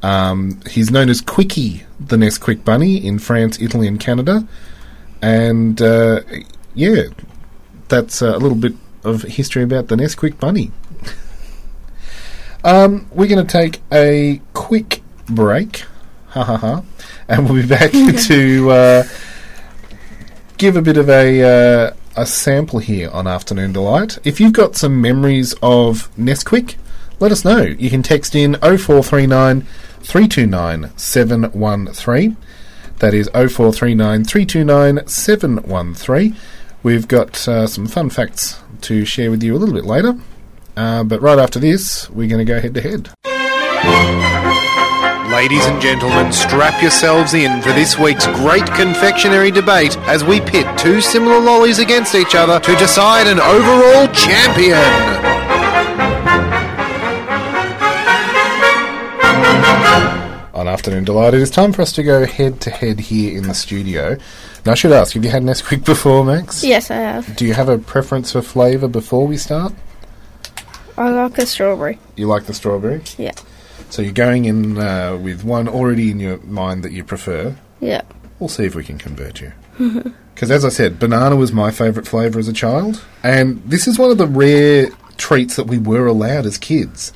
Um, 0.03 0.61
he's 0.69 0.91
known 0.91 1.11
as 1.11 1.21
Quickie, 1.21 1.85
the 1.99 2.17
Nesquik 2.17 2.65
Bunny, 2.65 2.97
in 2.97 3.19
France, 3.19 3.61
Italy, 3.61 3.87
and 3.87 4.01
Canada. 4.01 4.47
And 5.21 5.81
uh, 5.83 6.23
yeah, 6.75 7.05
that's 7.89 8.23
uh, 8.23 8.35
a 8.35 8.39
little 8.39 8.57
bit 8.57 8.75
of 9.05 9.23
history 9.23 9.63
about 9.63 9.89
the 9.89 9.97
Nesquik 9.97 10.39
Bunny. 10.39 10.73
um, 12.65 13.07
we're 13.13 13.29
going 13.29 13.47
to 13.47 13.53
take 13.53 13.83
a 13.93 14.41
quick 14.55 15.03
break. 15.27 15.85
Ha 16.31 16.45
ha 16.45 16.57
ha. 16.57 16.83
And 17.29 17.49
we'll 17.49 17.63
be 17.63 17.69
back 17.69 17.91
to 18.29 18.71
uh, 18.71 19.03
give 20.59 20.77
a 20.77 20.83
bit 20.83 20.97
of 20.97 21.09
a 21.09 21.43
uh, 21.43 21.95
a 22.17 22.27
sample 22.27 22.79
here 22.79 23.11
on 23.11 23.27
Afternoon 23.27 23.73
Delight. 23.73 24.19
If 24.25 24.41
you've 24.41 24.53
got 24.53 24.77
some 24.77 25.01
memories 25.01 25.55
of 25.63 26.15
Nesquik, 26.17 26.77
let 27.19 27.33
us 27.33 27.45
know. 27.45 27.63
You 27.63 27.91
can 27.91 28.03
text 28.03 28.35
in 28.35 28.55
0439 28.55 29.63
329 30.03 30.91
713. 30.97 32.37
That 32.99 33.15
is 33.15 33.29
0439 33.29 34.25
329 34.25 35.07
713. 35.07 36.37
We've 36.83 37.09
got 37.09 37.49
uh, 37.49 37.67
some 37.67 37.87
fun 37.87 38.11
facts 38.11 38.61
to 38.83 39.05
share 39.05 39.31
with 39.31 39.43
you 39.43 39.55
a 39.55 39.59
little 39.59 39.75
bit 39.75 39.85
later. 39.85 40.19
Uh, 40.77 41.05
but 41.05 41.21
right 41.21 41.39
after 41.39 41.59
this, 41.59 42.09
we're 42.11 42.29
going 42.29 42.45
to 42.45 42.51
go 42.51 42.61
head 42.61 42.75
to 42.75 42.81
head. 42.81 44.40
Ladies 45.41 45.65
and 45.65 45.81
gentlemen, 45.81 46.35
strap 46.35 46.83
yourselves 46.83 47.33
in 47.33 47.63
for 47.63 47.73
this 47.73 47.99
week's 47.99 48.27
great 48.27 48.67
confectionery 48.75 49.51
debate 49.51 49.97
as 50.01 50.23
we 50.23 50.39
pit 50.39 50.67
two 50.79 51.01
similar 51.01 51.41
lollies 51.41 51.79
against 51.79 52.15
each 52.15 52.35
other 52.35 52.61
to 52.61 52.77
decide 52.77 53.27
an 53.27 53.41
overall 53.41 54.07
champion. 54.09 54.77
on 60.53 60.69
Afternoon 60.69 61.05
Delight. 61.05 61.33
It 61.33 61.41
is 61.41 61.51
time 61.51 61.73
for 61.73 61.81
us 61.81 61.93
to 61.93 62.03
go 62.03 62.27
head 62.27 62.61
to 62.61 62.71
head 62.71 63.01
here 63.01 63.35
in 63.35 63.49
the 63.49 63.55
studio. 63.55 64.19
Now, 64.67 64.73
I 64.73 64.75
should 64.75 64.93
ask, 64.93 65.15
have 65.15 65.25
you 65.25 65.31
had 65.31 65.43
Nesquik 65.43 65.87
before, 65.87 66.23
Max? 66.23 66.63
Yes, 66.63 66.91
I 66.91 66.97
have. 66.97 67.35
Do 67.37 67.47
you 67.47 67.55
have 67.55 67.71
a 67.71 67.79
preference 67.79 68.33
for 68.33 68.43
flavour 68.43 68.89
before 68.89 69.27
we 69.27 69.39
start? 69.39 69.73
I 70.99 71.09
like 71.09 71.33
the 71.33 71.47
strawberry. 71.47 71.99
You 72.15 72.27
like 72.27 72.45
the 72.45 72.53
strawberry? 72.53 73.05
Yeah. 73.17 73.33
So 73.91 74.03
you're 74.03 74.13
going 74.13 74.45
in 74.45 74.79
uh, 74.79 75.17
with 75.17 75.45
one 75.45 75.69
already 75.69 76.11
in 76.11 76.21
your 76.21 76.39
mind 76.39 76.85
that 76.85 76.93
you 76.93 77.05
prefer. 77.05 77.57
Yeah. 77.81 78.03
We'll 78.39 78.49
see 78.49 78.65
if 78.65 78.75
we 78.75 78.85
can 78.85 78.99
convert 78.99 79.41
you. 79.41 79.53
Because, 80.33 80.53
as 80.53 80.65
I 80.65 80.71
said, 80.71 80.99
banana 80.99 81.37
was 81.37 81.53
my 81.53 81.71
favourite 81.71 82.09
flavour 82.09 82.39
as 82.39 82.49
a 82.49 82.53
child. 82.55 83.05
And 83.23 83.63
this 83.67 83.87
is 83.87 83.99
one 83.99 84.11
of 84.11 84.17
the 84.17 84.27
rare 84.27 84.89
treats 85.19 85.57
that 85.57 85.67
we 85.67 85.77
were 85.77 86.07
allowed 86.07 86.47
as 86.47 86.57
kids. 86.57 87.13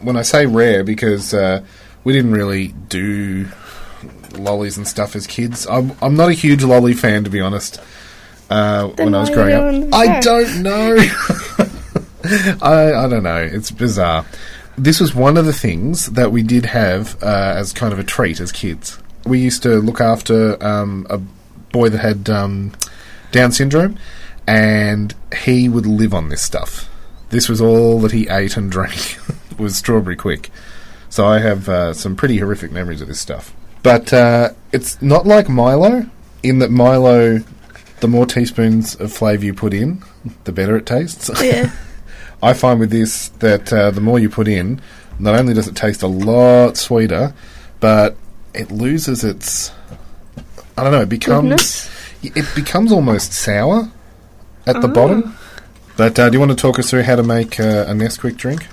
When 0.00 0.16
I 0.16 0.22
say 0.22 0.46
rare, 0.46 0.82
because 0.82 1.34
uh, 1.34 1.62
we 2.02 2.14
didn't 2.14 2.32
really 2.32 2.68
do 2.68 3.46
lollies 4.38 4.78
and 4.78 4.88
stuff 4.88 5.14
as 5.14 5.26
kids. 5.26 5.66
I'm, 5.66 5.92
I'm 6.00 6.16
not 6.16 6.30
a 6.30 6.32
huge 6.32 6.64
lolly 6.64 6.94
fan, 6.94 7.24
to 7.24 7.30
be 7.30 7.42
honest. 7.42 7.78
Uh, 8.48 8.88
when 8.88 9.14
I 9.14 9.20
was 9.20 9.28
why 9.28 9.36
are 9.36 9.50
you 9.50 9.56
growing 9.56 9.84
up, 9.88 9.94
I 9.94 10.20
don't 10.20 10.62
know. 10.62 10.96
I, 12.62 13.04
I 13.04 13.08
don't 13.08 13.22
know. 13.22 13.36
It's 13.36 13.70
bizarre. 13.70 14.24
This 14.76 15.00
was 15.00 15.14
one 15.14 15.36
of 15.36 15.44
the 15.44 15.52
things 15.52 16.06
that 16.06 16.32
we 16.32 16.42
did 16.42 16.66
have 16.66 17.22
uh, 17.22 17.54
as 17.56 17.72
kind 17.72 17.92
of 17.92 17.98
a 17.98 18.04
treat 18.04 18.40
as 18.40 18.52
kids. 18.52 18.98
We 19.24 19.38
used 19.38 19.62
to 19.64 19.80
look 19.80 20.00
after 20.00 20.62
um, 20.64 21.06
a 21.10 21.18
boy 21.18 21.88
that 21.90 21.98
had 21.98 22.30
um, 22.30 22.72
Down 23.30 23.52
syndrome, 23.52 23.98
and 24.46 25.14
he 25.44 25.68
would 25.68 25.86
live 25.86 26.14
on 26.14 26.28
this 26.28 26.42
stuff. 26.42 26.88
This 27.30 27.48
was 27.48 27.60
all 27.60 28.00
that 28.00 28.12
he 28.12 28.28
ate 28.28 28.56
and 28.56 28.70
drank 28.70 29.18
was 29.58 29.76
strawberry 29.76 30.16
quick. 30.16 30.50
So 31.08 31.26
I 31.26 31.38
have 31.38 31.68
uh, 31.68 31.92
some 31.92 32.16
pretty 32.16 32.38
horrific 32.38 32.72
memories 32.72 33.00
of 33.00 33.08
this 33.08 33.20
stuff. 33.20 33.54
But 33.82 34.12
uh, 34.12 34.50
it's 34.72 35.00
not 35.02 35.26
like 35.26 35.48
Milo, 35.48 36.06
in 36.42 36.60
that 36.60 36.70
Milo, 36.70 37.42
the 38.00 38.08
more 38.08 38.26
teaspoons 38.26 38.94
of 38.96 39.12
flavour 39.12 39.44
you 39.44 39.54
put 39.54 39.74
in, 39.74 40.02
the 40.44 40.52
better 40.52 40.76
it 40.76 40.86
tastes. 40.86 41.30
Yeah. 41.42 41.70
I 42.42 42.54
find 42.54 42.80
with 42.80 42.90
this 42.90 43.28
that 43.38 43.72
uh, 43.72 43.90
the 43.92 44.00
more 44.00 44.18
you 44.18 44.28
put 44.28 44.48
in, 44.48 44.80
not 45.18 45.34
only 45.38 45.54
does 45.54 45.68
it 45.68 45.76
taste 45.76 46.02
a 46.02 46.08
lot 46.08 46.76
sweeter, 46.76 47.34
but 47.80 48.16
it 48.54 48.70
loses 48.70 49.22
its. 49.24 49.70
I 50.76 50.82
don't 50.82 50.92
know. 50.92 51.02
It 51.02 51.08
becomes 51.08 51.88
Goodness. 52.22 52.36
it 52.36 52.54
becomes 52.54 52.90
almost 52.92 53.32
sour 53.32 53.90
at 54.66 54.80
the 54.80 54.88
bottom. 54.88 55.36
But 55.96 56.18
uh, 56.18 56.30
do 56.30 56.34
you 56.34 56.40
want 56.40 56.50
to 56.50 56.56
talk 56.56 56.78
us 56.78 56.90
through 56.90 57.02
how 57.02 57.16
to 57.16 57.22
make 57.22 57.60
uh, 57.60 57.84
a 57.86 57.92
Nesquik 57.92 58.36
drink? 58.36 58.66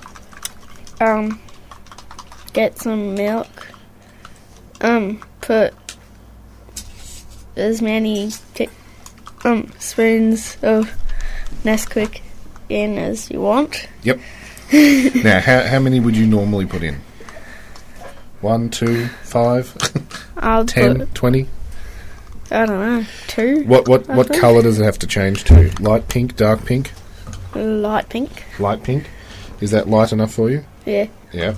Um, 1.00 1.38
get 2.52 2.78
some 2.78 3.14
milk. 3.14 3.68
Um, 4.80 5.22
put 5.42 5.74
as 7.56 7.82
many 7.82 8.30
t- 8.54 8.68
um 9.44 9.70
spoons 9.78 10.56
of 10.62 10.90
Nesquik 11.64 12.22
in 12.70 12.98
as 12.98 13.30
you 13.30 13.40
want. 13.40 13.88
Yep. 14.02 14.20
now, 15.24 15.40
how 15.40 15.62
how 15.62 15.78
many 15.80 16.00
would 16.00 16.16
you 16.16 16.26
normally 16.26 16.66
put 16.66 16.82
in? 16.82 17.00
One, 18.40 18.70
two, 18.70 19.06
five, 19.24 19.74
I'll 20.38 20.64
ten, 20.64 21.00
put 21.00 21.14
twenty. 21.14 21.48
I 22.52 22.66
don't 22.66 22.80
know 22.80 23.04
two 23.28 23.64
What 23.64 23.86
what 23.88 24.08
I 24.10 24.16
what 24.16 24.28
think. 24.28 24.40
colour 24.40 24.62
does 24.62 24.78
it 24.80 24.84
have 24.84 24.98
to 25.00 25.06
change 25.06 25.44
to? 25.44 25.70
Light 25.82 26.08
pink, 26.08 26.36
dark 26.36 26.64
pink, 26.64 26.92
light 27.54 28.08
pink. 28.08 28.44
light 28.58 28.82
pink. 28.82 29.08
Is 29.60 29.70
that 29.72 29.88
light 29.88 30.12
enough 30.12 30.32
for 30.32 30.48
you? 30.50 30.64
Yeah, 30.86 31.08
Yeah. 31.32 31.54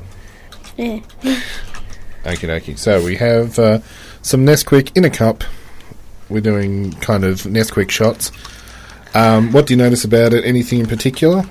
yeah. 0.76 0.98
Okie 2.24 2.48
dokie. 2.48 2.76
So 2.78 3.02
we 3.04 3.16
have 3.16 3.58
uh, 3.58 3.78
some 4.22 4.44
Nesquik 4.44 4.96
in 4.96 5.04
a 5.04 5.10
cup. 5.10 5.44
We're 6.28 6.40
doing 6.40 6.92
kind 6.94 7.24
of 7.24 7.42
Nesquik 7.42 7.90
shots. 7.90 8.30
Um, 9.14 9.52
what 9.52 9.66
do 9.66 9.74
you 9.74 9.78
notice 9.78 10.04
about 10.04 10.32
it? 10.32 10.44
Anything 10.44 10.80
in 10.80 10.86
particular? 10.86 11.44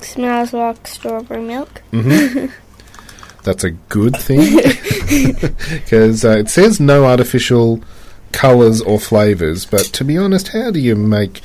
Smells 0.00 0.52
like 0.52 0.86
strawberry 0.86 1.42
milk. 1.42 1.82
That's 3.44 3.64
a 3.64 3.70
good 3.70 4.16
thing 4.16 4.56
because 5.70 6.24
uh, 6.24 6.38
it 6.38 6.48
says 6.48 6.78
no 6.78 7.04
artificial 7.04 7.82
colours 8.30 8.80
or 8.80 9.00
flavours. 9.00 9.66
But 9.66 9.82
to 9.86 10.04
be 10.04 10.16
honest, 10.16 10.48
how 10.48 10.70
do 10.70 10.78
you 10.78 10.94
make 10.94 11.40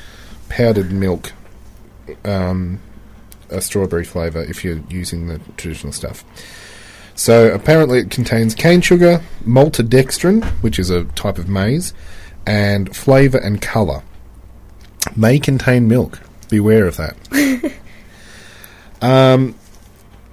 powdered 0.50 0.92
milk 0.92 1.34
um, 2.24 2.80
a 3.50 3.62
strawberry 3.62 4.06
flavour 4.06 4.44
if 4.44 4.64
you're 4.64 4.82
using 4.90 5.28
the 5.28 5.40
traditional 5.58 5.92
stuff? 5.92 6.24
So 7.16 7.52
apparently, 7.52 7.98
it 8.00 8.12
contains 8.12 8.54
cane 8.54 8.82
sugar, 8.82 9.24
maltodextrin, 9.44 10.46
which 10.62 10.78
is 10.78 10.92
a 10.92 11.06
type 11.06 11.40
of 11.40 11.50
maize, 11.50 11.96
and 12.46 12.96
flavour 12.96 13.40
and 13.40 13.60
colour. 13.60 14.04
May 15.16 15.40
contain 15.40 15.88
milk. 15.88 16.20
Beware 16.50 16.88
of 16.88 16.98
that. 16.98 17.16
um, 19.02 19.56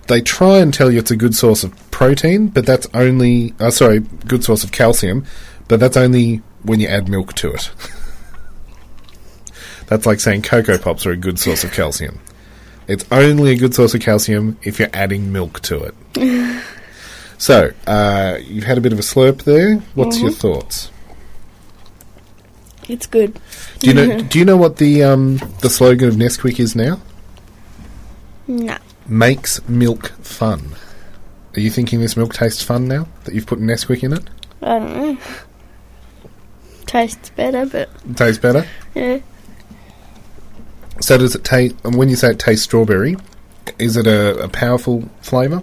they 0.06 0.20
try 0.20 0.58
and 0.58 0.72
tell 0.72 0.90
you 0.90 0.98
it's 0.98 1.10
a 1.10 1.16
good 1.16 1.34
source 1.34 1.64
of 1.64 1.90
protein, 1.90 2.48
but 2.48 2.66
that's 2.66 2.86
only 2.94 3.54
uh, 3.60 3.70
sorry, 3.70 4.00
good 4.00 4.44
source 4.44 4.64
of 4.64 4.72
calcium, 4.72 5.24
but 5.68 5.80
that's 5.80 5.96
only 5.96 6.42
when 6.62 6.80
you 6.80 6.88
add 6.88 7.08
milk 7.08 7.34
to 7.34 7.52
it. 7.52 7.70
that's 9.86 10.06
like 10.06 10.20
saying 10.20 10.42
cocoa 10.42 10.78
pops 10.78 11.06
are 11.06 11.12
a 11.12 11.16
good 11.16 11.38
source 11.38 11.64
of 11.64 11.72
calcium. 11.72 12.20
It's 12.86 13.04
only 13.10 13.52
a 13.52 13.56
good 13.56 13.74
source 13.74 13.94
of 13.94 14.02
calcium 14.02 14.58
if 14.62 14.78
you're 14.78 14.90
adding 14.92 15.32
milk 15.32 15.60
to 15.60 15.90
it. 16.14 16.62
so, 17.38 17.72
uh, 17.86 18.38
you've 18.42 18.64
had 18.64 18.76
a 18.76 18.82
bit 18.82 18.92
of 18.92 18.98
a 18.98 19.02
slurp 19.02 19.44
there. 19.44 19.76
What's 19.94 20.20
your 20.20 20.30
thoughts? 20.30 20.90
It's 22.88 23.06
good. 23.06 23.38
Do 23.78 23.88
you 23.88 23.94
know? 23.94 24.20
do 24.28 24.38
you 24.38 24.44
know 24.44 24.56
what 24.56 24.76
the 24.76 25.02
um, 25.02 25.38
the 25.60 25.70
slogan 25.70 26.08
of 26.08 26.14
Nesquik 26.14 26.60
is 26.60 26.74
now? 26.76 27.00
No. 28.46 28.76
Makes 29.06 29.66
milk 29.68 30.08
fun. 30.22 30.74
Are 31.56 31.60
you 31.60 31.70
thinking 31.70 32.00
this 32.00 32.16
milk 32.16 32.34
tastes 32.34 32.62
fun 32.62 32.88
now 32.88 33.06
that 33.24 33.34
you've 33.34 33.46
put 33.46 33.60
Nesquik 33.60 34.02
in 34.02 34.12
it? 34.12 34.24
I 34.62 34.78
don't 34.78 34.96
know. 34.96 35.18
Tastes 36.86 37.30
better, 37.30 37.66
but 37.66 37.88
tastes 38.16 38.40
better. 38.40 38.66
yeah. 38.94 39.18
So 41.00 41.18
does 41.18 41.34
it 41.34 41.44
taste? 41.44 41.76
And 41.84 41.96
when 41.96 42.08
you 42.08 42.16
say 42.16 42.30
it 42.30 42.38
tastes 42.38 42.64
strawberry, 42.64 43.16
is 43.78 43.96
it 43.96 44.06
a, 44.06 44.44
a 44.44 44.48
powerful 44.48 45.08
flavour? 45.20 45.62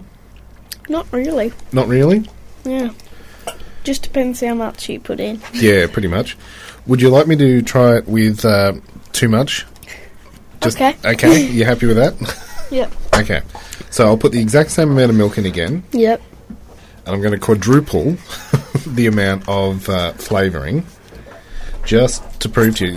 Not 0.88 1.10
really. 1.12 1.52
Not 1.72 1.88
really. 1.88 2.28
Yeah. 2.64 2.90
Just 3.84 4.02
depends 4.02 4.40
how 4.40 4.54
much 4.54 4.88
you 4.88 5.00
put 5.00 5.20
in. 5.20 5.40
Yeah, 5.52 5.86
pretty 5.86 6.08
much. 6.08 6.36
Would 6.86 7.00
you 7.02 7.10
like 7.10 7.26
me 7.26 7.36
to 7.36 7.62
try 7.62 7.96
it 7.98 8.06
with 8.08 8.44
uh, 8.44 8.72
too 9.12 9.28
much? 9.28 9.66
Okay. 10.64 10.96
Okay. 11.04 11.46
You 11.52 11.64
happy 11.64 11.86
with 11.86 11.96
that? 11.96 12.14
Yep. 12.70 12.92
okay. 13.16 13.42
So 13.90 14.06
I'll 14.06 14.16
put 14.16 14.32
the 14.32 14.40
exact 14.40 14.70
same 14.70 14.90
amount 14.90 15.10
of 15.10 15.16
milk 15.16 15.36
in 15.36 15.44
again, 15.46 15.82
Yep. 15.92 16.22
and 17.04 17.14
I'm 17.14 17.20
going 17.20 17.32
to 17.34 17.38
quadruple 17.38 18.12
the 18.86 19.06
amount 19.06 19.46
of 19.48 19.88
uh, 19.90 20.12
flavouring, 20.14 20.86
just 21.84 22.40
to 22.40 22.48
prove 22.48 22.76
to 22.76 22.86
you 22.92 22.96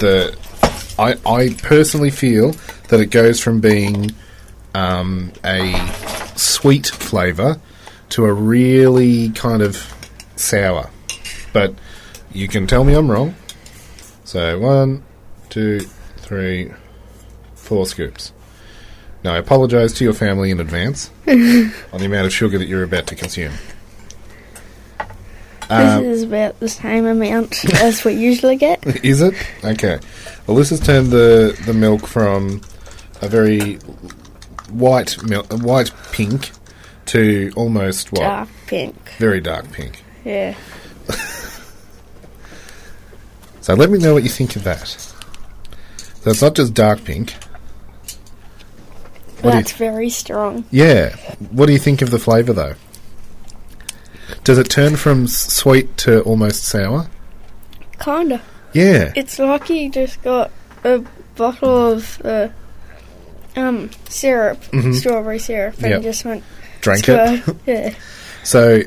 that 0.00 0.36
I, 0.98 1.14
I 1.26 1.54
personally 1.62 2.10
feel 2.10 2.52
that 2.88 3.00
it 3.00 3.06
goes 3.06 3.40
from 3.40 3.60
being 3.60 4.10
um, 4.74 5.32
a 5.44 5.74
sweet 6.36 6.88
flavour 6.88 7.58
to 8.10 8.26
a 8.26 8.32
really 8.32 9.30
kind 9.30 9.62
of 9.62 9.76
sour. 10.36 10.90
But 11.52 11.74
you 12.32 12.48
can 12.48 12.66
tell 12.66 12.84
me 12.84 12.94
I'm 12.94 13.10
wrong. 13.10 13.34
So 14.24 14.58
one, 14.58 15.04
two, 15.50 15.80
three, 16.16 16.72
four 17.54 17.86
scoops. 17.86 18.32
Now 19.22 19.34
I 19.34 19.38
apologise 19.38 19.92
to 19.94 20.04
your 20.04 20.12
family 20.12 20.50
in 20.50 20.60
advance 20.60 21.10
on 21.26 21.34
the 21.36 22.04
amount 22.04 22.26
of 22.26 22.32
sugar 22.32 22.58
that 22.58 22.66
you're 22.66 22.82
about 22.82 23.06
to 23.08 23.14
consume. 23.14 23.52
Um, 25.70 26.04
this 26.04 26.18
is 26.18 26.22
about 26.24 26.60
the 26.60 26.68
same 26.68 27.06
amount 27.06 27.64
as 27.76 28.04
we 28.04 28.12
usually 28.12 28.56
get. 28.56 28.84
Is 29.04 29.22
it? 29.22 29.34
Okay. 29.64 29.98
Well, 30.46 30.56
this 30.56 30.70
has 30.70 30.80
turned 30.80 31.10
the, 31.10 31.58
the 31.64 31.72
milk 31.72 32.06
from 32.06 32.60
a 33.22 33.28
very 33.28 33.76
white 34.70 35.22
milk, 35.22 35.50
white 35.52 35.90
pink 36.12 36.50
to 37.06 37.50
almost 37.56 38.12
what? 38.12 38.20
Dark 38.20 38.48
pink. 38.66 39.12
Very 39.18 39.40
dark 39.40 39.70
pink. 39.72 40.03
Yeah. 40.24 40.54
So 43.60 43.74
let 43.74 43.90
me 43.90 43.98
know 43.98 44.12
what 44.14 44.22
you 44.22 44.28
think 44.28 44.56
of 44.56 44.64
that. 44.64 44.86
So 44.88 46.30
it's 46.30 46.42
not 46.42 46.54
just 46.54 46.74
dark 46.74 47.04
pink. 47.04 47.32
What 49.40 49.52
That's 49.52 49.72
very 49.72 50.10
strong. 50.10 50.64
Yeah. 50.70 51.16
What 51.50 51.66
do 51.66 51.72
you 51.72 51.78
think 51.78 52.02
of 52.02 52.10
the 52.10 52.18
flavour 52.18 52.52
though? 52.52 52.74
Does 54.42 54.58
it 54.58 54.68
turn 54.70 54.96
from 54.96 55.24
s- 55.24 55.52
sweet 55.52 55.96
to 55.98 56.20
almost 56.22 56.64
sour? 56.64 57.08
Kinda. 58.00 58.42
Yeah. 58.72 59.12
It's 59.16 59.38
like 59.38 59.68
you 59.70 59.90
just 59.90 60.22
got 60.22 60.50
a 60.82 61.02
bottle 61.36 61.92
of 61.92 62.20
uh, 62.24 62.48
um 63.56 63.90
syrup, 64.08 64.62
strawberry 64.92 65.38
syrup, 65.38 65.74
and 65.74 65.84
Mm-hmm. 65.84 65.92
Yep. 65.92 66.02
just 66.02 66.24
went 66.24 66.44
Drank 66.80 67.08
it. 67.08 67.56
yeah. 67.66 67.94
So, 68.42 68.80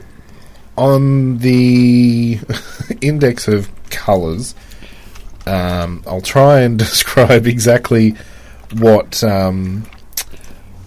on 0.78 1.40
the 1.40 2.40
index 3.02 3.48
of 3.48 3.70
colours, 3.90 4.56
um, 5.46 6.04
I'll 6.08 6.22
try 6.22 6.62
and 6.62 6.78
describe 6.80 7.48
exactly 7.48 8.16
what 8.78 9.24
um, 9.24 9.86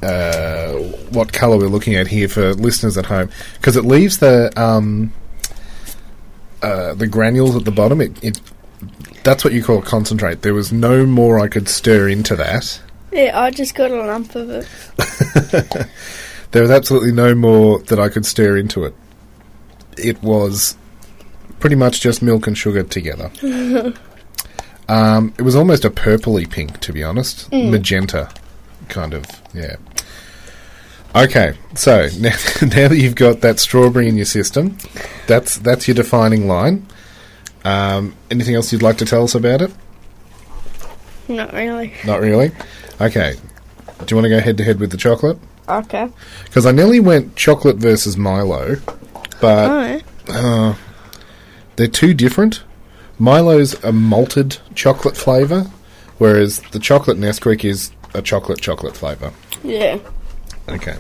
uh, 0.03 0.72
what 1.11 1.33
colour 1.33 1.59
we're 1.59 1.66
looking 1.66 1.94
at 1.94 2.07
here 2.07 2.29
for 2.29 2.55
listeners 2.55 2.96
at 2.96 3.07
home, 3.07 3.31
because 3.55 3.76
it 3.76 3.85
leaves 3.85 4.18
the 4.18 4.53
um, 4.61 5.12
uh, 6.62 6.94
the 6.94 7.07
granules 7.07 7.57
at 7.57 7.64
the 7.64 7.70
bottom. 7.70 8.00
It, 8.00 8.22
it 8.22 8.40
that's 9.24 9.44
what 9.44 9.53
you 9.53 9.62
call 9.62 9.83
concentrate. 9.83 10.42
There 10.42 10.55
was 10.55 10.72
no 10.72 11.05
more 11.05 11.38
I 11.38 11.48
could 11.48 11.68
stir 11.68 12.09
into 12.09 12.37
that. 12.37 12.81
Yeah, 13.12 13.38
I 13.38 13.50
just 13.50 13.74
got 13.74 13.90
a 13.90 13.96
lump 13.96 14.35
of 14.37 14.50
it. 14.50 15.88
There 16.53 16.62
was 16.62 16.70
absolutely 16.70 17.12
no 17.12 17.35
more 17.35 17.79
that 17.81 18.00
I 18.00 18.09
could 18.09 18.26
stir 18.26 18.57
into 18.57 18.85
it. 18.85 18.94
It 20.01 20.23
was 20.23 20.77
pretty 21.59 21.77
much 21.77 22.01
just 22.01 22.23
milk 22.23 22.47
and 22.47 22.57
sugar 22.57 22.83
together. 22.83 23.31
um, 24.89 25.35
it 25.39 25.43
was 25.43 25.55
almost 25.55 25.85
a 25.85 25.91
purpley 25.91 26.49
pink, 26.49 26.81
to 26.81 26.93
be 26.93 27.03
honest. 27.03 27.51
Magenta, 27.53 28.31
kind 28.89 29.15
of, 29.15 29.25
yeah. 29.55 29.77
Okay, 31.15 31.55
so 31.75 32.09
now, 32.19 32.31
now 32.63 32.89
that 32.89 32.97
you've 32.97 33.17
got 33.17 33.41
that 33.41 33.59
strawberry 33.59 34.09
in 34.09 34.17
your 34.17 34.27
system, 34.27 34.79
that's 35.27 35.59
that's 35.59 35.89
your 35.89 35.95
defining 35.95 36.47
line. 36.47 36.87
Um, 37.65 38.15
anything 38.31 38.55
else 38.55 38.73
you'd 38.73 38.83
like 38.83 38.99
to 38.99 39.05
tell 39.05 39.25
us 39.25 39.35
about 39.35 39.61
it? 39.63 39.71
Not 41.29 41.53
really. 41.53 41.93
Not 42.07 42.21
really. 42.21 42.53
Okay. 43.01 43.35
Do 43.99 44.07
you 44.09 44.17
want 44.17 44.25
to 44.25 44.31
go 44.31 44.41
head 44.41 44.57
to 44.57 44.65
head 44.65 44.81
with 44.81 44.91
the 44.91 44.97
chocolate? 44.97 45.39
Okay. 45.69 46.09
Because 46.45 46.67
I 46.67 46.73
nearly 46.73 47.01
went 47.01 47.37
chocolate 47.37 47.77
versus 47.77 48.17
Milo, 48.17 48.77
but 49.40 50.03
uh, 50.29 50.74
they're 51.76 51.87
too 51.87 52.14
different. 52.14 52.62
Milo's 53.18 53.83
a 53.85 53.92
malted 53.92 54.59
chocolate 54.74 55.16
flavour, 55.16 55.70
whereas 56.18 56.61
the 56.72 56.79
chocolate 56.79 57.18
Nesquik 57.18 57.64
is 57.64 57.90
a 58.14 58.22
chocolate 58.22 58.61
chocolate 58.61 58.96
flavour. 58.96 59.33
Yeah. 59.62 59.98
Okay. 60.68 60.96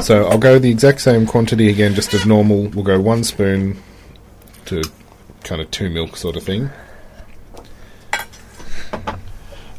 So 0.00 0.26
I'll 0.26 0.38
go 0.38 0.58
the 0.58 0.70
exact 0.70 1.00
same 1.00 1.26
quantity 1.26 1.68
again, 1.68 1.94
just 1.94 2.12
as 2.14 2.26
normal. 2.26 2.68
We'll 2.68 2.84
go 2.84 3.00
one 3.00 3.24
spoon 3.24 3.78
to 4.66 4.82
kind 5.44 5.60
of 5.60 5.70
two 5.70 5.90
milk 5.90 6.16
sort 6.16 6.36
of 6.36 6.42
thing. 6.42 6.70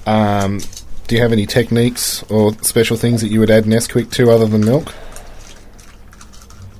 Um, 0.05 0.59
do 1.07 1.15
you 1.15 1.21
have 1.21 1.31
any 1.31 1.45
techniques 1.45 2.23
or 2.23 2.53
special 2.61 2.97
things 2.97 3.21
that 3.21 3.29
you 3.29 3.39
would 3.39 3.51
add 3.51 3.65
Nesquik 3.65 4.11
to 4.11 4.31
other 4.31 4.45
than 4.45 4.65
milk? 4.65 4.93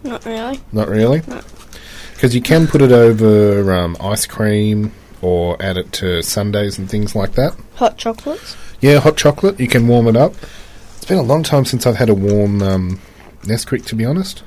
Not 0.04 0.26
really. 0.26 0.60
Not 0.72 0.88
really. 0.90 1.22
Because 2.14 2.36
you 2.36 2.42
can 2.42 2.68
put 2.68 2.82
it 2.82 2.92
over 2.92 3.74
um, 3.74 3.98
ice 4.00 4.26
cream 4.26 4.92
or 5.22 5.62
add 5.62 5.78
it 5.78 5.92
to 5.94 6.22
sundaes 6.22 6.78
and 6.78 6.90
things 6.90 7.16
like 7.16 7.34
that. 7.34 7.56
Hot 7.76 7.98
chocolates. 7.98 8.56
Yeah, 8.82 9.00
hot 9.00 9.16
chocolate. 9.18 9.60
You 9.60 9.68
can 9.68 9.88
warm 9.88 10.08
it 10.08 10.16
up. 10.18 10.34
It's 10.98 11.06
been 11.06 11.18
a 11.18 11.22
long 11.24 11.44
time 11.44 11.66
since 11.66 11.86
I've 11.86 11.96
had 11.96 12.10
a 12.10 12.14
warm 12.14 12.62
um, 12.62 13.00
Nesquik, 13.44 13.86
to 13.88 13.96
be 13.96 14.06
honest. 14.06 14.44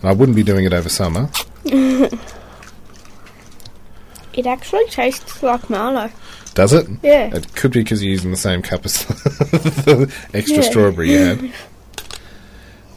And 0.00 0.10
I 0.10 0.12
wouldn't 0.12 0.36
be 0.36 0.42
doing 0.42 0.64
it 0.64 0.72
over 0.72 0.88
summer. 0.88 1.30
It 4.34 4.46
actually 4.46 4.86
tastes 4.86 5.42
like 5.42 5.68
Marlow. 5.68 6.10
Does 6.54 6.72
it? 6.72 6.86
Yeah. 7.02 7.34
It 7.36 7.54
could 7.54 7.70
be 7.72 7.82
because 7.82 8.02
you're 8.02 8.12
using 8.12 8.30
the 8.30 8.36
same 8.38 8.62
cup 8.62 8.84
as 8.86 9.04
the 9.04 10.10
extra 10.32 10.62
Yeah. 10.62 10.70
strawberry 10.70 11.10
you 11.12 11.18
had. 11.18 11.52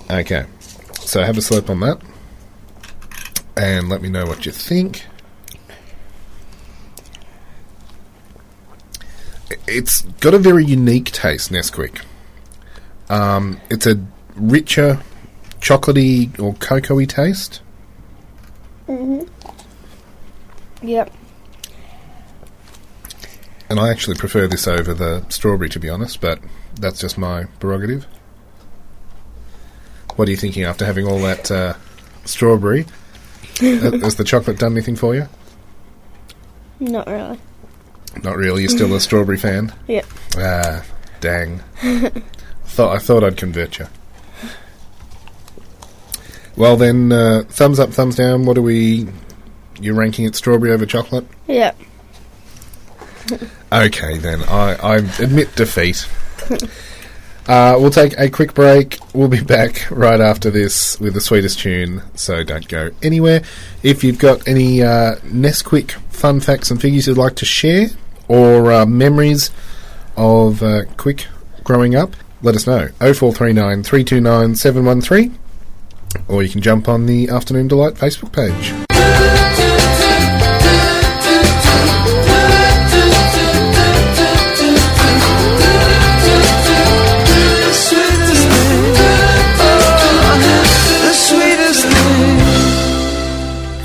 Okay. 0.09 0.45
So 1.05 1.23
have 1.23 1.37
a 1.37 1.41
slurp 1.41 1.69
on 1.69 1.79
that. 1.81 2.01
And 3.55 3.87
let 3.89 4.01
me 4.01 4.09
know 4.09 4.25
what 4.25 4.45
you 4.45 4.51
think. 4.51 5.05
It's 9.67 10.01
got 10.19 10.33
a 10.33 10.39
very 10.39 10.65
unique 10.65 11.11
taste, 11.11 11.51
Nesquik. 11.51 12.01
Um, 13.09 13.61
it's 13.69 13.85
a 13.85 14.03
richer, 14.35 14.99
chocolatey 15.61 16.37
or 16.39 16.53
cocoa-y 16.55 17.05
taste. 17.05 17.61
Yep. 20.81 21.13
And 23.69 23.79
I 23.79 23.89
actually 23.89 24.17
prefer 24.17 24.47
this 24.47 24.67
over 24.67 24.93
the 24.93 25.25
strawberry, 25.29 25.69
to 25.69 25.79
be 25.79 25.89
honest, 25.89 26.19
but 26.19 26.39
that's 26.75 26.99
just 26.99 27.17
my 27.17 27.45
prerogative. 27.59 28.05
What 30.15 30.27
are 30.27 30.31
you 30.31 30.37
thinking 30.37 30.63
after 30.63 30.85
having 30.85 31.05
all 31.07 31.19
that 31.19 31.51
uh, 31.51 31.73
strawberry? 32.25 32.85
Has 33.59 34.15
the 34.15 34.23
chocolate 34.23 34.59
done 34.59 34.73
anything 34.73 34.95
for 34.95 35.15
you? 35.15 35.27
Not 36.79 37.07
really. 37.07 37.39
Not 38.23 38.35
really. 38.37 38.61
You're 38.63 38.69
still 38.69 38.93
a 38.95 38.99
strawberry 38.99 39.37
fan. 39.37 39.73
Yep. 39.87 40.05
Ah, 40.37 40.83
dang. 41.21 41.59
thought 42.65 42.95
I 42.95 42.99
thought 42.99 43.23
I'd 43.23 43.37
convert 43.37 43.79
you. 43.79 43.87
Well 46.57 46.77
then, 46.77 47.11
uh, 47.11 47.43
thumbs 47.49 47.79
up, 47.79 47.91
thumbs 47.91 48.15
down. 48.15 48.45
What 48.45 48.57
are 48.57 48.61
we? 48.61 49.07
You're 49.79 49.95
ranking 49.95 50.25
it 50.25 50.35
strawberry 50.35 50.71
over 50.71 50.85
chocolate? 50.85 51.25
Yep. 51.47 51.77
Okay, 53.71 54.17
then 54.17 54.43
I, 54.43 54.75
I 54.75 54.95
admit 54.97 55.55
defeat. 55.55 56.07
Uh, 57.47 57.77
we'll 57.79 57.91
take 57.91 58.17
a 58.17 58.29
quick 58.29 58.53
break. 58.53 58.97
We'll 59.13 59.27
be 59.27 59.43
back 59.43 59.89
right 59.91 60.19
after 60.19 60.49
this 60.49 60.99
with 60.99 61.13
the 61.13 61.21
sweetest 61.21 61.59
tune, 61.59 62.01
so 62.15 62.43
don't 62.43 62.67
go 62.67 62.89
anywhere. 63.03 63.43
If 63.83 64.03
you've 64.03 64.17
got 64.17 64.47
any 64.47 64.81
uh, 64.81 65.15
Nesquik 65.17 65.91
fun 66.11 66.39
facts 66.39 66.71
and 66.71 66.81
figures 66.81 67.05
you'd 67.05 67.17
like 67.17 67.35
to 67.35 67.45
share, 67.45 67.87
or 68.27 68.71
uh, 68.71 68.85
memories 68.85 69.51
of 70.17 70.63
uh, 70.63 70.85
Quik 70.97 71.25
growing 71.63 71.95
up, 71.95 72.15
let 72.41 72.55
us 72.55 72.65
know. 72.65 72.87
0439 72.99 73.83
329 73.83 74.55
713, 74.55 75.37
or 76.27 76.41
you 76.41 76.49
can 76.49 76.61
jump 76.61 76.87
on 76.87 77.05
the 77.05 77.29
Afternoon 77.29 77.67
Delight 77.67 77.93
Facebook 77.93 78.33
page. 78.33 78.94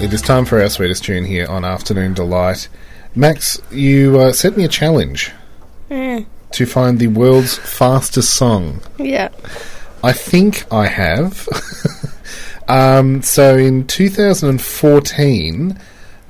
It 0.03 0.13
is 0.15 0.23
time 0.23 0.45
for 0.47 0.61
our 0.61 0.69
sweetest 0.71 1.05
tune 1.05 1.25
here 1.25 1.47
on 1.47 1.65
Afternoon 1.65 2.15
Delight. 2.15 2.69
Max, 3.15 3.61
you 3.71 4.19
uh, 4.19 4.33
sent 4.33 4.57
me 4.57 4.65
a 4.65 4.69
challenge 4.69 5.31
Yeah. 5.91 6.21
to 6.53 6.67
find 6.67 6.99
the 6.99 7.09
world's 7.09 7.59
fastest 7.59 8.35
song. 8.35 8.81
Yeah. 8.99 9.29
I 10.03 10.13
think 10.13 10.65
I 10.73 10.87
have. 10.87 11.47
um, 12.69 13.21
so 13.23 13.57
in 13.59 13.87
2014, 13.87 15.79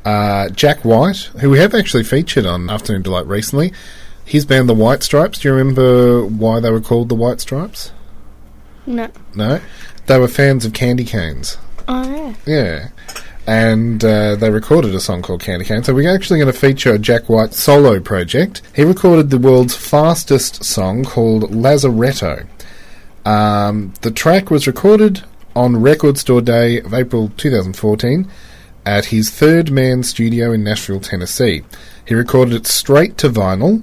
uh, 0.05 0.49
Jack 0.49 0.85
White, 0.85 1.31
who 1.41 1.51
we 1.51 1.59
have 1.61 1.73
actually 1.75 2.03
featured 2.05 2.47
on 2.47 2.69
Afternoon 2.71 3.03
Delight 3.03 3.27
recently, 3.27 3.73
his 4.25 4.45
band 4.45 4.69
The 4.69 4.75
White 4.75 5.03
Stripes. 5.05 5.39
Do 5.39 5.49
you 5.49 5.55
remember 5.55 6.25
why 6.27 6.59
they 6.61 6.71
were 6.73 6.81
called 6.81 7.09
The 7.09 7.15
White 7.15 7.41
Stripes? 7.41 7.93
No. 8.87 9.09
No? 9.37 9.61
They 10.07 10.19
were 10.19 10.29
fans 10.29 10.65
of 10.65 10.73
candy 10.73 11.05
canes. 11.05 11.57
Oh 11.87 12.03
yeah. 12.11 12.35
Yeah. 12.47 12.89
And 13.51 14.05
uh, 14.05 14.37
they 14.37 14.49
recorded 14.49 14.95
a 14.95 15.01
song 15.01 15.23
called 15.23 15.43
Candy 15.43 15.65
Cane. 15.65 15.83
So 15.83 15.93
we're 15.93 16.15
actually 16.15 16.39
going 16.39 16.53
to 16.53 16.57
feature 16.57 16.95
a 16.95 17.01
Jack 17.01 17.29
White 17.29 17.53
solo 17.53 17.99
project. 17.99 18.63
He 18.77 18.85
recorded 18.85 19.31
the 19.31 19.39
world's 19.39 19.75
fastest 19.75 20.63
song 20.63 21.05
called 21.05 21.51
Lazaretto. 21.51 22.47
Um, 23.25 23.93
the 24.03 24.13
track 24.13 24.53
was 24.53 24.69
recorded 24.69 25.25
on 25.57 25.83
Record 25.83 26.17
Store 26.17 26.41
Day 26.41 26.81
of 26.81 26.95
April 26.95 27.33
2014 27.37 28.31
at 28.87 29.07
his 29.07 29.31
Third 29.31 29.73
Man 29.73 30.05
studio 30.05 30.53
in 30.53 30.63
Nashville, 30.63 31.01
Tennessee. 31.01 31.65
He 32.07 32.15
recorded 32.15 32.55
it 32.55 32.69
straight 32.69 33.19
to 33.19 33.29
vinyl 33.29 33.83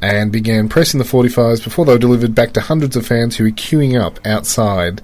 and 0.00 0.32
began 0.32 0.70
pressing 0.70 0.96
the 0.96 1.04
45s 1.04 1.62
before 1.62 1.84
they 1.84 1.92
were 1.92 1.98
delivered 1.98 2.34
back 2.34 2.54
to 2.54 2.62
hundreds 2.62 2.96
of 2.96 3.06
fans 3.06 3.36
who 3.36 3.44
were 3.44 3.50
queuing 3.50 4.00
up 4.00 4.18
outside 4.26 5.02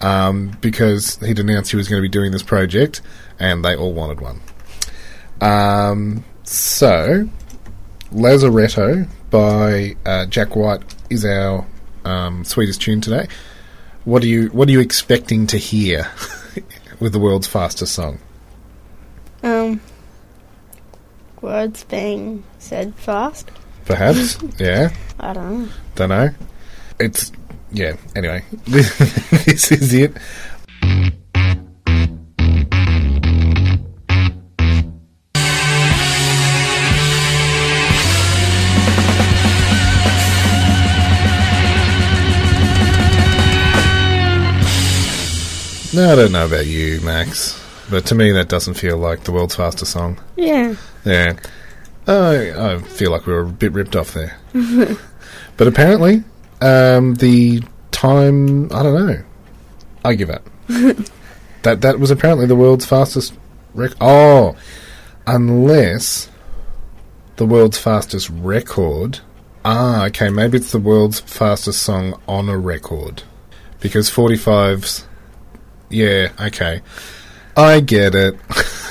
um, 0.00 0.56
because 0.60 1.16
he'd 1.16 1.38
announced 1.38 1.70
he 1.70 1.76
was 1.76 1.88
going 1.88 2.00
to 2.00 2.08
be 2.08 2.12
doing 2.12 2.32
this 2.32 2.42
project 2.42 3.00
and 3.38 3.64
they 3.64 3.76
all 3.76 3.92
wanted 3.92 4.20
one. 4.20 4.40
Um, 5.40 6.24
so, 6.44 7.28
Lazaretto 8.12 9.08
by 9.30 9.96
uh, 10.06 10.26
Jack 10.26 10.56
White 10.56 10.82
is 11.10 11.24
our 11.24 11.66
um, 12.04 12.44
sweetest 12.44 12.80
tune 12.80 13.00
today. 13.00 13.28
What 14.04 14.22
are 14.22 14.26
you 14.26 14.48
What 14.48 14.68
are 14.68 14.72
you 14.72 14.80
expecting 14.80 15.46
to 15.48 15.58
hear 15.58 16.10
with 17.00 17.12
the 17.12 17.18
world's 17.18 17.46
fastest 17.46 17.94
song? 17.94 18.18
Um. 19.42 19.80
Words 21.40 21.84
being 21.84 22.42
said 22.58 22.94
fast. 22.96 23.50
Perhaps, 23.84 24.38
yeah. 24.58 24.90
I 25.20 25.32
don't 25.32 25.62
know. 25.62 25.68
Don't 25.94 26.08
know. 26.08 26.30
It's 26.98 27.30
yeah. 27.70 27.96
Anyway, 28.14 28.44
this 28.66 29.72
is 29.72 29.94
it. 29.94 30.12
No, 45.94 46.12
I 46.12 46.16
don't 46.16 46.32
know 46.32 46.44
about 46.44 46.66
you, 46.66 47.00
Max, 47.00 47.60
but 47.90 48.06
to 48.06 48.14
me 48.14 48.30
that 48.32 48.48
doesn't 48.48 48.74
feel 48.74 48.98
like 48.98 49.24
the 49.24 49.32
world's 49.32 49.56
fastest 49.56 49.92
song. 49.92 50.20
Yeah. 50.36 50.76
Yeah. 51.04 51.34
I, 52.06 52.74
I 52.74 52.78
feel 52.78 53.10
like 53.10 53.26
we 53.26 53.32
were 53.32 53.40
a 53.40 53.46
bit 53.46 53.72
ripped 53.72 53.96
off 53.96 54.14
there. 54.14 54.38
but 55.56 55.66
apparently, 55.66 56.22
um, 56.60 57.14
the 57.14 57.62
time, 57.90 58.72
I 58.72 58.82
don't 58.82 59.06
know. 59.06 59.22
I 60.04 60.14
give 60.14 60.30
up. 60.30 60.48
that 61.62 61.80
that 61.80 61.98
was 61.98 62.10
apparently 62.10 62.46
the 62.46 62.56
world's 62.56 62.86
fastest 62.86 63.34
record. 63.74 63.98
Oh, 64.00 64.56
unless 65.26 66.28
the 67.36 67.46
world's 67.46 67.78
fastest 67.78 68.30
record. 68.30 69.20
Ah, 69.64 70.06
okay, 70.06 70.30
maybe 70.30 70.58
it's 70.58 70.72
the 70.72 70.78
world's 70.78 71.20
fastest 71.20 71.82
song 71.82 72.20
on 72.26 72.48
a 72.48 72.56
record. 72.56 73.22
Because 73.80 74.10
45's. 74.10 75.06
Yeah, 75.90 76.32
okay. 76.40 76.80
I 77.56 77.80
get 77.80 78.14
it. 78.14 78.36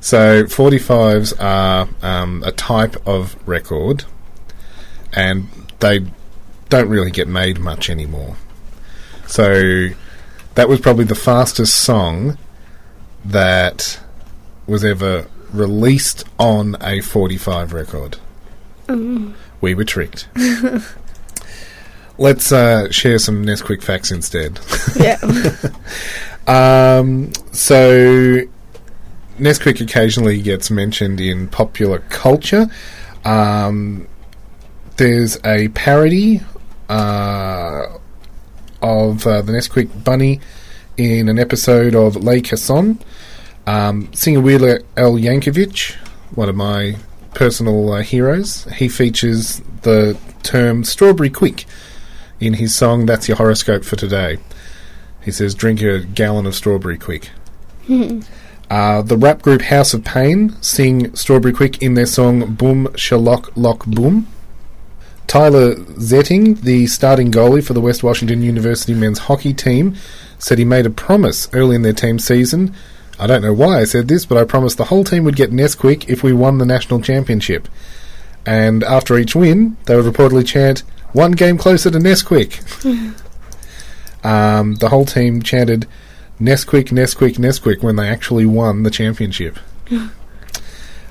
So 0.00 0.44
45s 0.44 1.34
are 1.38 1.86
um, 2.02 2.42
a 2.42 2.50
type 2.52 2.96
of 3.06 3.36
record, 3.46 4.04
and 5.12 5.48
they 5.80 6.06
don't 6.68 6.88
really 6.88 7.10
get 7.10 7.28
made 7.28 7.58
much 7.58 7.90
anymore. 7.90 8.36
So 9.26 9.88
that 10.54 10.68
was 10.68 10.80
probably 10.80 11.04
the 11.04 11.14
fastest 11.14 11.76
song 11.76 12.38
that 13.24 14.00
was 14.66 14.84
ever 14.84 15.26
released 15.52 16.24
on 16.38 16.76
a 16.80 17.00
45 17.00 17.72
record. 17.72 18.18
We 19.60 19.74
were 19.74 19.84
tricked. 19.84 20.28
Let's 22.18 22.50
uh, 22.50 22.90
share 22.90 23.18
some 23.18 23.44
Nesquik 23.44 23.82
facts 23.82 24.10
instead. 24.10 24.58
Yeah. 24.98 25.18
Um, 26.48 27.30
so 27.52 28.40
Nesquik 29.38 29.82
occasionally 29.82 30.40
gets 30.40 30.70
mentioned 30.70 31.20
in 31.20 31.46
popular 31.48 31.98
culture. 32.08 32.68
Um, 33.24 34.08
there's 34.96 35.38
a 35.44 35.68
parody 35.68 36.40
uh, 36.88 37.86
of 38.82 39.26
uh, 39.26 39.42
the 39.42 39.52
Nesquik 39.52 40.04
bunny 40.04 40.40
in 40.96 41.28
an 41.28 41.38
episode 41.38 41.94
of 41.94 42.16
Les 42.16 42.40
Kassos. 42.40 42.98
Um, 43.66 44.12
singer 44.14 44.40
Weird 44.40 44.84
Al 44.96 45.14
Yankovic, 45.14 45.94
one 46.34 46.48
of 46.48 46.56
my 46.56 46.96
personal 47.34 47.92
uh, 47.92 48.02
heroes, 48.02 48.64
he 48.76 48.88
features 48.88 49.60
the 49.82 50.18
term 50.42 50.84
strawberry 50.84 51.30
Quik 51.30 51.66
in 52.40 52.54
his 52.54 52.74
song 52.74 53.06
That's 53.06 53.28
Your 53.28 53.36
Horoscope 53.36 53.84
for 53.84 53.96
Today. 53.96 54.38
He 55.22 55.30
says, 55.30 55.54
drink 55.54 55.82
a 55.82 56.00
gallon 56.00 56.46
of 56.46 56.54
strawberry 56.54 56.96
quick. 56.96 57.30
uh, 58.70 59.02
the 59.02 59.16
rap 59.16 59.42
group 59.42 59.62
House 59.62 59.92
of 59.94 60.04
Pain 60.04 60.56
sing 60.62 61.14
Strawberry 61.14 61.52
Quik 61.52 61.82
in 61.82 61.94
their 61.94 62.06
song 62.06 62.54
Boom 62.54 62.86
Shalock 62.88 63.50
Lock 63.54 63.84
Boom. 63.86 64.26
Tyler 65.28 65.74
Zetting, 65.74 66.62
the 66.62 66.86
starting 66.86 67.30
goalie 67.30 67.64
for 67.64 67.74
the 67.74 67.82
West 67.82 68.02
Washington 68.02 68.42
University 68.42 68.94
men's 68.94 69.18
hockey 69.18 69.52
team, 69.52 69.94
said 70.38 70.58
he 70.58 70.64
made 70.64 70.86
a 70.86 70.90
promise 70.90 71.48
early 71.52 71.76
in 71.76 71.82
their 71.82 71.92
team 71.92 72.18
season. 72.18 72.74
I 73.18 73.26
don't 73.26 73.42
know 73.42 73.52
why 73.52 73.80
I 73.80 73.84
said 73.84 74.08
this, 74.08 74.24
but 74.24 74.38
I 74.38 74.44
promised 74.44 74.78
the 74.78 74.86
whole 74.86 75.04
team 75.04 75.24
would 75.24 75.36
get 75.36 75.50
Nesquik 75.50 76.08
if 76.08 76.22
we 76.22 76.32
won 76.32 76.56
the 76.56 76.64
national 76.64 77.02
championship. 77.02 77.68
And 78.46 78.82
after 78.82 79.18
each 79.18 79.36
win, 79.36 79.76
they 79.84 79.96
would 79.96 80.06
reportedly 80.06 80.46
chant, 80.46 80.80
one 81.12 81.32
game 81.32 81.58
closer 81.58 81.90
to 81.90 81.98
Nesquik. 81.98 82.62
um, 84.24 84.76
the 84.76 84.88
whole 84.88 85.04
team 85.04 85.42
chanted 85.42 85.86
Nesquik, 86.40 86.86
Nesquik, 86.86 87.36
Nesquik 87.36 87.82
when 87.82 87.96
they 87.96 88.08
actually 88.08 88.46
won 88.46 88.82
the 88.82 88.90
championship. 88.90 89.58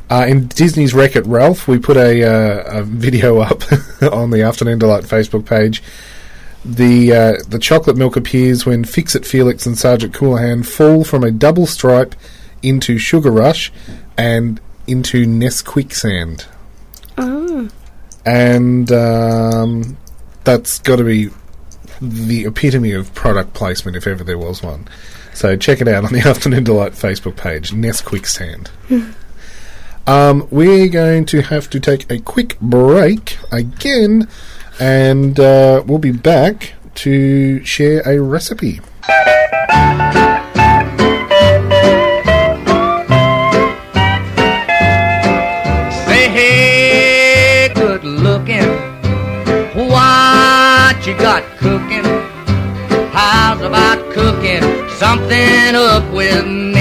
Uh, 0.10 0.26
in 0.28 0.48
Disney's 0.48 0.94
Wreck 0.94 1.16
It 1.16 1.26
Ralph, 1.26 1.68
we 1.68 1.80
put 1.80 1.98
a, 1.98 2.24
uh, 2.24 2.80
a 2.80 2.84
video 2.84 3.40
up 3.40 3.64
on 4.02 4.30
the 4.32 4.42
Afternoon 4.42 4.80
Delight 4.80 5.04
Facebook 5.04 5.46
page. 5.46 5.84
The 6.64 7.14
uh, 7.14 7.34
the 7.48 7.60
chocolate 7.60 7.98
milk 7.98 8.16
appears 8.16 8.66
when 8.66 8.84
Fix 8.84 9.16
It 9.16 9.26
Felix 9.26 9.66
and 9.66 9.78
Sergeant 9.78 10.14
Calhoun 10.14 10.64
fall 10.64 11.04
from 11.04 11.24
a 11.24 11.32
double 11.32 11.66
stripe 11.66 12.16
into 12.62 12.98
Sugar 12.98 13.32
Rush 13.32 13.72
and 14.18 14.60
into 14.86 15.26
Nesquicksand. 15.26 16.46
oh. 17.18 17.70
And 18.26 18.92
um, 18.92 19.98
that's 20.44 20.80
got 20.80 20.98
to 20.98 21.04
be 21.06 21.30
the 22.02 22.46
epitome 22.46 22.92
of 22.92 23.14
product 23.14 23.54
placement 23.54 23.96
if 23.96 24.06
ever 24.08 24.24
there 24.24 24.38
was 24.38 24.62
one. 24.62 24.88
So 25.34 25.56
check 25.56 25.80
it 25.80 25.88
out 25.88 26.04
on 26.04 26.12
the 26.12 26.20
Afternoon 26.28 26.64
Delight 26.66 26.94
Facebook 26.94 27.38
page, 27.38 27.72
Nesquicksand. 27.72 28.70
Um, 30.08 30.48
we're 30.50 30.88
going 30.88 31.26
to 31.26 31.42
have 31.42 31.70
to 31.70 31.82
take 31.82 32.10
a 32.10 32.18
quick 32.20 32.58
break 32.62 33.38
again, 33.52 34.30
and 34.80 35.38
uh, 35.38 35.84
we'll 35.86 36.00
be 36.00 36.14
back 36.14 36.76
to 36.96 37.62
share 37.66 38.02
a 38.06 38.18
recipe. 38.22 38.80
Say, 46.06 46.30
hey, 46.30 47.70
good 47.76 48.06
looking. 48.06 48.64
What 49.76 51.06
you 51.06 51.18
got 51.18 51.44
cooking? 51.58 52.06
How's 53.12 53.60
about 53.60 54.00
cooking 54.14 54.64
something 54.92 55.76
up 55.76 56.10
with 56.14 56.48
me? 56.48 56.77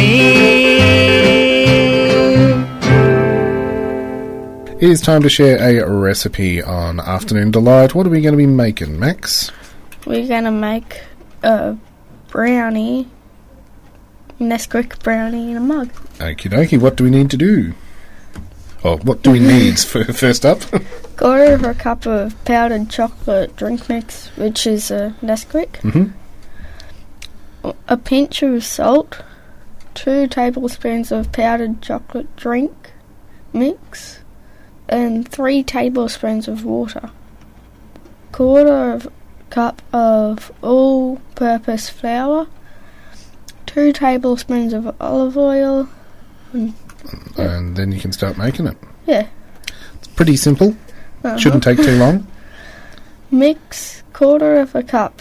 It 4.87 4.91
is 4.91 5.01
time 5.01 5.23
to 5.23 5.29
share 5.29 5.59
a 5.59 5.91
recipe 5.91 6.63
on 6.63 7.01
Afternoon 7.01 7.51
Delight. 7.51 7.93
What 7.93 8.07
are 8.07 8.11
we 8.11 8.21
going 8.21 8.35
to 8.35 8.39
be 8.39 8.47
making, 8.47 9.01
Max? 9.01 9.51
We're 10.07 10.29
gonna 10.29 10.53
make 10.53 11.01
a 11.43 11.77
brownie, 12.29 13.09
Nesquik 14.39 15.03
brownie 15.03 15.51
in 15.51 15.57
a 15.57 15.61
mug. 15.61 15.89
Okie 16.21 16.49
dokie, 16.53 16.81
what 16.81 16.95
do 16.95 17.03
we 17.03 17.11
need 17.11 17.33
to 17.33 17.37
do? 17.37 17.75
Oh, 18.85 18.99
what 18.99 19.23
do 19.23 19.33
we 19.33 19.41
need 19.55 19.73
f- 19.73 20.17
first 20.17 20.47
up? 20.47 20.61
Quarter 21.17 21.55
over 21.55 21.71
a 21.71 21.75
cup 21.75 22.07
of 22.07 22.45
powdered 22.45 22.89
chocolate 22.89 23.57
drink 23.57 23.89
mix, 23.89 24.29
which 24.37 24.69
is 24.69 24.93
a 24.93 25.17
Nesquik. 25.21 25.81
Mhm. 25.81 26.13
A 27.89 27.97
pinch 27.97 28.41
of 28.45 28.65
salt. 28.65 29.21
Two 29.95 30.29
tablespoons 30.29 31.11
of 31.11 31.33
powdered 31.33 31.83
chocolate 31.83 32.37
drink 32.37 32.93
mix. 33.53 34.21
And 34.89 35.29
three 35.29 35.63
tablespoons 35.63 36.49
of 36.49 36.65
water. 36.65 37.11
Quarter 38.33 38.93
of 38.93 39.09
cup 39.51 39.83
of 39.93 40.53
all-purpose 40.63 41.89
flour. 41.89 42.47
Two 43.67 43.93
tablespoons 43.93 44.73
of 44.73 44.95
olive 45.01 45.37
oil. 45.37 45.89
and 46.53 47.77
then 47.77 47.93
you 47.93 48.01
can 48.01 48.13
start 48.13 48.39
making 48.39 48.67
it. 48.67 48.77
Yeah. 49.07 49.27
It's 49.99 50.09
pretty 50.09 50.37
simple. 50.37 50.77
uh-huh. 51.25 51.37
Shouldn't 51.39 51.65
take 51.65 51.79
too 51.79 51.97
long. 51.99 52.27
Mix 53.31 54.03
quarter 54.13 54.57
of 54.61 54.75
a 54.75 54.83
cup 54.83 55.21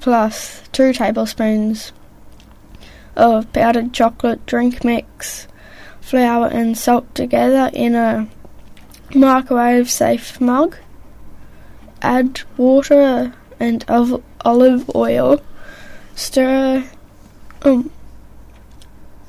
plus 0.00 0.62
two 0.72 0.92
tablespoons 0.92 1.92
of 3.14 3.52
powdered 3.52 3.92
chocolate 3.92 4.44
drink 4.46 4.82
mix, 4.84 5.46
flour 6.00 6.48
and 6.48 6.76
salt 6.76 7.14
together 7.14 7.70
in 7.72 7.94
a 7.94 8.26
microwave 9.14 9.90
safe 9.90 10.40
mug. 10.40 10.76
Add 12.00 12.42
water 12.56 13.32
and 13.60 13.84
olive 14.44 14.90
oil. 14.94 15.40
Stir 16.14 16.84
um, 17.62 17.90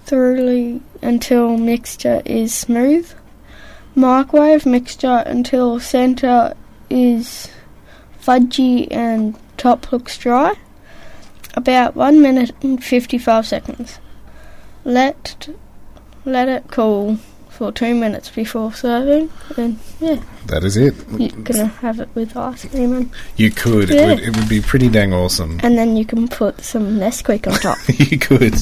thoroughly 0.05 0.81
until 1.01 1.57
mixture 1.57 2.21
is 2.25 2.53
smooth. 2.53 3.11
Microwave 3.95 4.65
mixture 4.65 5.23
until 5.25 5.79
center 5.79 6.55
is 6.89 7.49
fudgy 8.21 8.87
and 8.91 9.37
top 9.57 9.91
looks 9.91 10.17
dry. 10.17 10.55
About 11.55 11.95
1 11.95 12.21
minute 12.21 12.51
and 12.63 12.83
55 12.83 13.45
seconds. 13.45 13.99
Let 14.83 15.49
let 16.25 16.49
it 16.49 16.63
cool 16.71 17.19
for 17.53 17.71
2 17.71 17.93
minutes 17.93 18.29
before 18.29 18.73
serving 18.73 19.29
and 19.57 19.77
yeah, 19.99 20.19
That 20.47 20.63
is 20.63 20.75
it. 20.75 20.95
you 21.19 21.29
can 21.29 21.67
have 21.67 21.99
it 21.99 22.09
with 22.15 22.35
ice 22.35 22.65
cream 22.65 22.93
and, 22.93 23.11
You 23.37 23.51
could. 23.51 23.91
It, 23.91 24.05
would, 24.07 24.19
it 24.19 24.35
would 24.35 24.49
be 24.49 24.59
pretty 24.59 24.89
dang 24.89 25.13
awesome. 25.13 25.59
and 25.63 25.77
then 25.77 25.95
you 25.95 26.03
can 26.03 26.27
put 26.27 26.61
some 26.61 26.97
Nesquik 26.97 27.45
on 27.47 27.53
top. 27.59 27.77
you 28.11 28.17
could. 28.17 28.55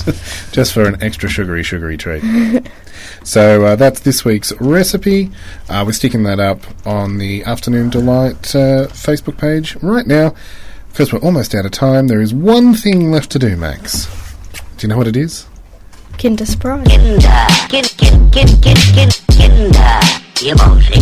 Just 0.51 0.73
for 0.73 0.83
an 0.87 1.01
extra 1.01 1.29
sugary, 1.29 1.63
sugary 1.63 1.95
treat. 1.97 2.21
so 3.23 3.63
uh, 3.65 3.75
that's 3.77 4.01
this 4.01 4.25
week's 4.25 4.51
recipe. 4.59 5.31
Uh, 5.69 5.83
we're 5.85 5.93
sticking 5.93 6.23
that 6.23 6.39
up 6.41 6.59
on 6.85 7.17
the 7.17 7.43
Afternoon 7.45 7.89
Delight 7.89 8.53
uh, 8.55 8.87
Facebook 8.89 9.37
page 9.37 9.75
right 9.77 10.05
now. 10.05 10.35
Because 10.89 11.13
we're 11.13 11.19
almost 11.19 11.55
out 11.55 11.65
of 11.65 11.71
time, 11.71 12.07
there 12.09 12.19
is 12.19 12.33
one 12.33 12.73
thing 12.73 13.09
left 13.11 13.31
to 13.31 13.39
do, 13.39 13.55
Max. 13.55 14.07
Do 14.75 14.85
you 14.85 14.89
know 14.89 14.97
what 14.97 15.07
it 15.07 15.15
is? 15.15 15.47
Kinder 16.21 16.45
Surprise. 16.45 16.85
Kinder, 16.85 17.47
kin, 17.67 17.83
kin, 17.97 18.29
kin, 18.29 18.45
kin, 18.61 18.77
kin, 18.93 19.09
Kinder, 19.33 19.99
ihr 20.39 20.53
Musik. 20.53 21.01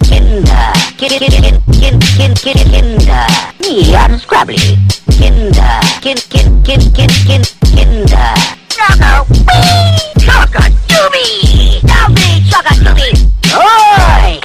Kinder, 0.00 0.72
kin, 0.96 1.12
kin, 1.20 1.28
kin, 1.28 1.60
kin, 1.76 2.00
kin, 2.16 2.32
kin, 2.40 2.56
Kinder, 2.72 3.26
nie 3.60 3.92
unscrabbly. 4.00 4.78
Kinder, 5.12 5.80
kin, 6.00 6.16
kin, 6.32 6.62
kin, 6.64 6.80
kin, 6.96 7.10
kin, 7.28 7.42
Kinder. 7.68 8.32
Choco, 8.72 9.28
wee, 9.28 10.00
choco, 10.24 10.62
doobie, 10.88 11.84
doobie, 11.84 12.40
choco, 12.48 12.72
doobie, 12.80 13.12
oi. 13.52 14.40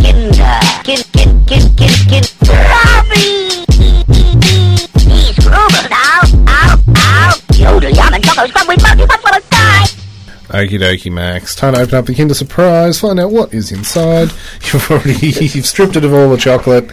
Kinder, 0.00 0.60
kin, 0.82 1.02
kin, 1.12 1.44
kin, 1.44 1.64
kin, 1.76 1.92
kin, 2.08 2.24
Robbie. 2.48 3.33
Okie 10.48 10.78
dokie, 10.78 11.12
Max. 11.12 11.54
Time 11.54 11.74
to 11.74 11.80
open 11.80 11.94
up 11.94 12.06
the 12.06 12.14
Kinder 12.14 12.34
Surprise, 12.34 12.98
find 12.98 13.20
out 13.20 13.30
what 13.30 13.54
is 13.54 13.70
inside. 13.70 14.30
You've 14.72 14.90
already 14.90 15.14
you've 15.14 15.64
stripped 15.64 15.94
it 15.94 16.04
of 16.04 16.12
all 16.12 16.28
the 16.30 16.36
chocolate. 16.36 16.90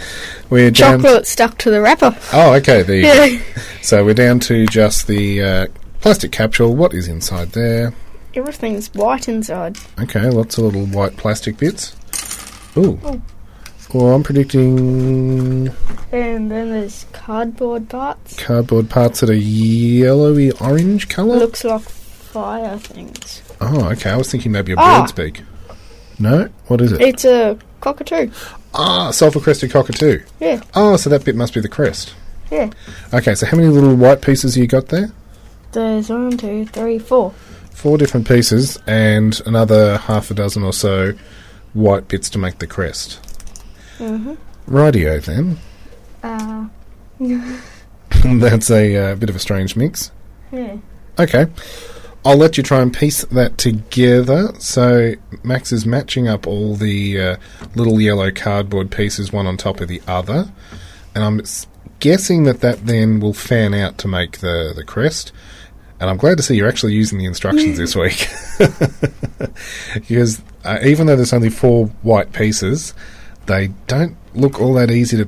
We're 0.52 0.70
down. 0.70 1.02
Chocolate 1.02 1.26
stuck 1.26 1.58
to 1.60 1.72
the 1.72 1.82
wrapper. 1.82 2.16
Oh, 2.32 2.54
okay. 2.56 2.84
There 2.84 2.96
you 2.96 3.40
go. 3.40 3.44
So 3.82 4.06
we're 4.06 4.14
down 4.14 4.40
to 4.42 4.68
just 4.68 5.08
the 5.08 5.42
uh, 5.42 5.68
plastic 6.02 6.32
capsule. 6.32 6.76
What 6.76 6.94
is 6.94 7.08
inside 7.08 7.54
there? 7.54 7.94
Everything's 8.36 8.94
white 8.94 9.28
inside. 9.28 9.78
Okay, 10.00 10.30
lots 10.30 10.60
of 10.60 10.66
little 10.66 10.86
white 10.86 11.18
plastic 11.18 11.58
bits. 11.58 11.96
Ooh. 12.78 13.00
Well, 13.94 14.14
I'm 14.16 14.24
predicting 14.24 15.68
And 16.14 16.50
then 16.52 16.70
there's 16.72 17.06
cardboard 17.12 17.90
parts. 17.90 18.38
cardboard 18.38 18.90
parts 18.90 19.20
that 19.20 19.30
are 19.30 19.34
yellowy 19.34 20.52
orange 20.54 21.10
colour. 21.10 21.36
Looks 21.38 21.64
like 21.66 21.82
fire 21.82 22.78
things. 22.78 23.42
Oh, 23.60 23.90
okay. 23.92 24.12
I 24.12 24.16
was 24.16 24.32
thinking 24.32 24.52
maybe 24.54 24.72
a 24.72 24.76
Ah. 24.78 25.02
bird's 25.02 25.12
beak. 25.12 25.42
No? 26.20 26.48
What 26.68 26.80
is 26.82 26.94
it? 26.94 27.02
It's 27.02 27.26
a 27.26 27.58
cockatoo. 27.82 28.30
Ah, 28.74 29.12
sulphur 29.12 29.42
crested 29.42 29.72
cockatoo. 29.72 30.22
Yeah, 30.40 30.62
Oh, 30.74 30.96
so 30.96 31.10
that 31.10 31.26
bit 31.26 31.36
must 31.36 31.54
be 31.54 31.60
the 31.60 31.68
crest. 31.68 32.14
yeah. 32.50 32.70
Okay, 33.14 33.36
so 33.36 33.46
how 33.46 33.58
many 33.58 33.68
little 33.70 33.96
white 33.96 34.22
pieces 34.22 34.56
you 34.58 34.68
got 34.68 34.88
there? 34.88 35.12
There's 35.74 36.10
one, 36.10 36.38
two, 36.38 36.66
three, 36.66 36.98
four. 37.00 37.34
Four 37.74 37.98
different 37.98 38.28
pieces 38.28 38.78
and 38.88 39.42
another 39.46 39.98
half 39.98 40.32
a 40.32 40.34
dozen 40.34 40.64
or 40.64 40.72
so 40.74 41.14
white 41.74 42.08
bits 42.08 42.30
to 42.30 42.38
make 42.38 42.60
the 42.60 42.68
crest. 42.68 43.20
Mhm. 44.02 44.38
Rightio 44.68 45.24
then. 45.24 45.58
Uh, 46.24 46.68
That's 48.40 48.70
a 48.70 48.96
uh, 48.98 49.16
bit 49.16 49.30
of 49.30 49.36
a 49.36 49.40
strange 49.40 49.76
mix. 49.76 50.12
yeah. 50.52 50.78
Okay. 51.20 51.46
I'll 52.24 52.38
let 52.38 52.56
you 52.56 52.64
try 52.64 52.82
and 52.82 52.94
piece 52.94 53.24
that 53.26 53.58
together. 53.58 54.54
So 54.60 55.14
Max 55.44 55.72
is 55.72 55.86
matching 55.88 56.28
up 56.28 56.46
all 56.46 56.76
the 56.76 57.20
uh, 57.20 57.36
little 57.76 58.00
yellow 58.00 58.32
cardboard 58.32 58.92
pieces 58.92 59.32
one 59.34 59.48
on 59.48 59.58
top 59.58 59.82
of 59.82 59.88
the 59.88 60.02
other, 60.08 60.52
and 61.16 61.24
I'm 61.24 61.40
s- 61.40 61.66
guessing 62.00 62.44
that 62.44 62.62
that 62.62 62.86
then 62.86 63.20
will 63.20 63.34
fan 63.34 63.74
out 63.74 63.98
to 64.00 64.08
make 64.08 64.38
the 64.40 64.72
the 64.76 64.84
crest. 64.84 65.32
And 66.00 66.10
I'm 66.12 66.18
glad 66.18 66.38
to 66.38 66.44
see 66.44 66.56
you're 66.56 66.68
actually 66.70 66.94
using 66.94 67.18
the 67.20 67.26
instructions 67.26 67.78
this 67.78 67.96
week, 67.96 68.28
because 69.94 70.42
uh, 70.64 70.78
even 70.84 71.08
though 71.08 71.16
there's 71.16 71.34
only 71.34 71.50
four 71.50 71.88
white 72.04 72.34
pieces, 72.34 72.94
they 73.52 73.68
don't 73.88 74.16
look 74.34 74.62
all 74.62 74.74
that 74.76 74.90
easy 74.90 75.18
to 75.18 75.28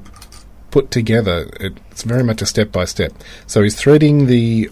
put 0.72 0.92
together. 0.92 1.50
It's 1.60 2.04
very 2.04 2.24
much 2.24 2.42
a 2.42 2.46
step 2.46 2.72
by 2.72 2.86
step. 2.86 3.12
So 3.48 3.62
he's 3.62 3.76
threading 3.76 4.28
the 4.28 4.70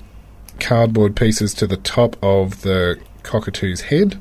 cardboard 0.60 1.16
pieces 1.16 1.54
to 1.56 1.68
the 1.68 1.78
top 1.78 2.16
of 2.24 2.62
the 2.62 3.00
cockatoo's 3.24 3.82
head, 3.82 4.20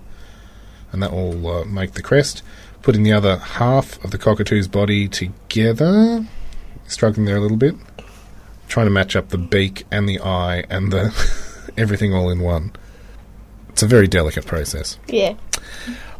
and 0.90 1.02
that 1.02 1.12
will 1.12 1.46
uh, 1.46 1.64
make 1.64 1.92
the 1.92 2.02
crest. 2.02 2.42
Putting 2.82 3.02
the 3.02 3.12
other 3.12 3.36
half 3.36 4.02
of 4.04 4.10
the 4.10 4.18
cockatoo's 4.18 4.66
body 4.66 5.06
together, 5.06 6.26
struggling 6.86 7.26
there 7.26 7.36
a 7.36 7.40
little 7.40 7.56
bit, 7.56 7.76
trying 8.68 8.86
to 8.86 8.90
match 8.90 9.14
up 9.14 9.28
the 9.28 9.38
beak 9.38 9.84
and 9.90 10.08
the 10.08 10.18
eye 10.18 10.64
and 10.68 10.92
the 10.92 11.72
everything 11.76 12.12
all 12.12 12.30
in 12.30 12.40
one. 12.40 12.72
It's 13.68 13.82
a 13.82 13.86
very 13.86 14.08
delicate 14.08 14.46
process. 14.46 14.98
Yeah. 15.06 15.34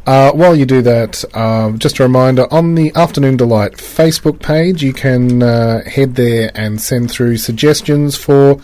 Uh, 0.05 0.31
while 0.31 0.55
you 0.55 0.65
do 0.65 0.81
that, 0.81 1.23
um, 1.35 1.77
just 1.77 1.99
a 1.99 2.03
reminder 2.03 2.51
on 2.51 2.73
the 2.73 2.91
Afternoon 2.95 3.37
Delight 3.37 3.73
Facebook 3.73 4.41
page, 4.41 4.81
you 4.81 4.93
can 4.93 5.43
uh, 5.43 5.83
head 5.83 6.15
there 6.15 6.51
and 6.55 6.81
send 6.81 7.11
through 7.11 7.37
suggestions 7.37 8.17
for 8.17 8.59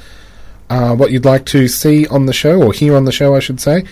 uh, 0.69 0.95
what 0.95 1.11
you'd 1.11 1.25
like 1.25 1.45
to 1.45 1.67
see 1.67 2.07
on 2.07 2.25
the 2.25 2.33
show, 2.33 2.61
or 2.61 2.73
hear 2.73 2.95
on 2.95 3.05
the 3.05 3.11
show, 3.11 3.35
I 3.35 3.39
should 3.39 3.61
say. 3.61 3.83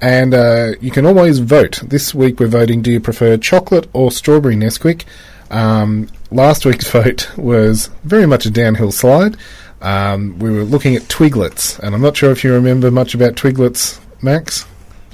And 0.00 0.34
uh, 0.34 0.72
you 0.80 0.90
can 0.90 1.06
always 1.06 1.38
vote. 1.38 1.80
This 1.84 2.14
week 2.14 2.40
we're 2.40 2.48
voting 2.48 2.82
do 2.82 2.90
you 2.90 3.00
prefer 3.00 3.36
chocolate 3.36 3.88
or 3.92 4.10
strawberry 4.10 4.56
Nesquik? 4.56 5.04
Um, 5.50 6.08
last 6.30 6.66
week's 6.66 6.90
vote 6.90 7.30
was 7.36 7.88
very 8.04 8.26
much 8.26 8.44
a 8.44 8.50
downhill 8.50 8.92
slide. 8.92 9.36
Um, 9.80 10.38
we 10.40 10.50
were 10.50 10.64
looking 10.64 10.96
at 10.96 11.02
Twiglets, 11.02 11.78
and 11.78 11.94
I'm 11.94 12.02
not 12.02 12.16
sure 12.16 12.32
if 12.32 12.42
you 12.42 12.52
remember 12.52 12.90
much 12.90 13.14
about 13.14 13.36
Twiglets, 13.36 14.00
Max. 14.20 14.66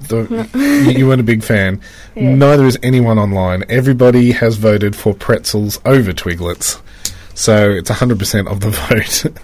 The, 0.09 0.49
you, 0.55 0.99
you 0.99 1.09
weren't 1.09 1.21
a 1.21 1.25
big 1.25 1.43
fan. 1.43 1.81
Yeah. 2.15 2.33
Neither 2.37 2.65
is 2.67 2.79
anyone 2.81 3.19
online. 3.19 3.65
Everybody 3.69 4.31
has 4.31 4.57
voted 4.57 4.95
for 4.95 5.15
pretzels 5.15 5.81
over 5.85 6.13
Twiglets. 6.13 6.81
So 7.35 7.73
it's 7.73 7.91
100% 7.91 8.47
of 8.47 8.61
the 8.61 8.71
vote 9.35 9.37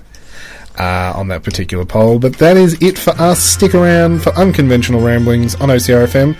uh, 0.79 1.13
on 1.17 1.27
that 1.29 1.43
particular 1.43 1.85
poll. 1.85 2.21
But 2.21 2.39
that 2.39 2.57
is 2.57 2.81
it 2.81 2.97
for 2.97 3.11
us. 3.21 3.43
Stick 3.43 3.75
around 3.75 4.23
for 4.23 4.31
Unconventional 4.35 5.01
Ramblings 5.01 5.57
on 5.57 5.69
OCRFM, 5.69 6.37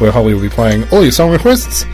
where 0.00 0.10
Holly 0.10 0.32
will 0.32 0.40
be 0.40 0.48
playing 0.48 0.88
all 0.90 1.02
your 1.02 1.12
song 1.12 1.30
requests. 1.30 1.84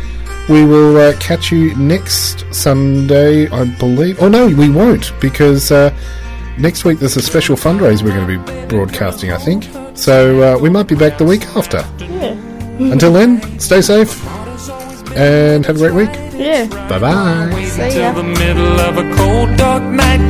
We 0.49 0.65
will 0.65 0.97
uh, 0.97 1.17
catch 1.19 1.51
you 1.51 1.75
next 1.75 2.45
Sunday, 2.53 3.49
I 3.49 3.65
believe. 3.79 4.23
Oh, 4.23 4.29
no, 4.29 4.47
we 4.47 4.71
won't, 4.71 5.13
because 5.21 5.71
uh, 5.73 5.95
next 6.61 6.85
week 6.85 6.99
there's 6.99 7.17
a 7.17 7.23
special 7.23 7.57
fundraiser 7.57 8.03
we're 8.03 8.15
going 8.15 8.27
to 8.27 8.39
be 8.39 8.67
broadcasting, 8.67 9.33
I 9.33 9.39
think. 9.39 9.69
So 9.97 10.43
uh, 10.43 10.59
we 10.59 10.69
might 10.71 10.89
be 10.89 10.95
back 10.95 11.19
the 11.19 11.25
week 11.25 11.45
after. 11.57 11.85
Yeah. 11.99 12.37
Until 12.93 13.13
then, 13.13 13.59
stay 13.59 13.81
safe 13.81 14.25
and 15.17 15.67
have 15.67 15.77
a 15.77 15.79
great 15.79 15.95
week. 15.95 16.11
Yeah. 16.35 16.67
Bye 16.89 16.99
bye. 16.99 17.65
See 17.65 17.99
ya. 18.01 18.13
The 18.13 18.23
middle 18.23 18.81
of 18.81 18.97
a 18.97 19.15
cold, 19.17 19.57
dark 19.59 19.83
night 19.83 20.21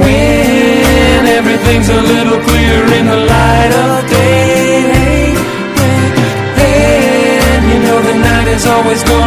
when 0.00 1.26
everything's 1.26 1.88
a 1.88 2.00
little 2.00 2.40
clearer 2.40 2.94
in 2.98 3.06
the 3.06 3.16
light 3.16 3.72
of 3.84 4.08
day. 4.08 5.34
And 6.56 7.62
you 7.70 7.78
know 7.84 8.00
the 8.00 8.14
night 8.18 8.48
is 8.48 8.64
always 8.66 9.02
gonna 9.04 9.19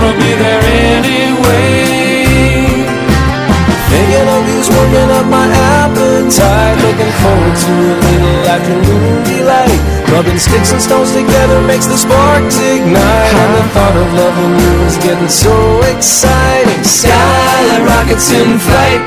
appetite. 6.39 6.77
Looking 6.83 7.13
forward 7.21 7.55
to 7.55 7.71
a 7.71 7.95
little 8.01 8.47
afternoon 8.49 9.23
delight. 9.23 9.79
Rubbing 10.11 10.39
sticks 10.39 10.71
and 10.71 10.81
stones 10.81 11.11
together 11.11 11.61
makes 11.61 11.85
the 11.85 11.97
sparks 11.97 12.59
ignite. 12.59 13.33
And 13.33 13.55
the 13.57 13.63
thought 13.73 13.95
of 13.95 14.13
loving 14.13 14.59
you 14.59 14.85
is 14.85 14.97
getting 14.97 15.29
so 15.29 15.53
exciting. 15.95 16.83
Sky 16.83 17.65
like 17.69 17.83
rockets 17.87 18.31
in 18.31 18.59
flight. 18.59 19.01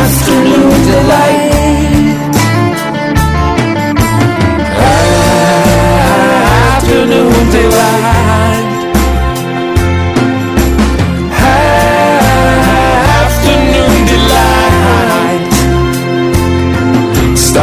Afternoon 0.00 0.70
delight. 0.86 1.52
Ah, 4.80 6.76
afternoon 6.76 7.50
delight. 7.50 8.17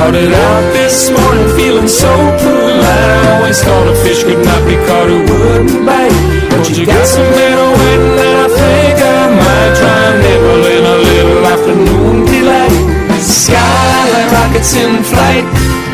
Started 0.05 0.37
out 0.37 0.61
this 0.71 1.09
morning 1.09 1.49
feeling 1.57 1.87
so 1.87 2.13
cool. 2.37 2.77
I 2.77 3.41
always 3.41 3.57
thought 3.63 3.87
a 3.89 3.95
fish 4.05 4.21
could 4.23 4.37
not 4.37 4.61
be 4.69 4.77
caught 4.85 5.09
who 5.09 5.17
wouldn't 5.25 5.81
bite. 5.81 6.13
But 6.51 6.69
you 6.69 6.85
got 6.85 7.07
some 7.07 7.25
waiting, 7.25 8.13
and 8.13 8.37
I 8.37 8.47
think 8.53 9.01
I 9.01 9.33
might 9.33 9.73
try 9.81 9.97
and 10.05 10.21
nibble 10.21 10.61
in 10.77 10.85
a 10.85 10.97
little 11.09 11.41
afternoon 11.49 12.21
delight. 12.29 12.85
Sky 13.17 14.29
rockets 14.29 14.77
in 14.77 15.01
flight. 15.01 15.45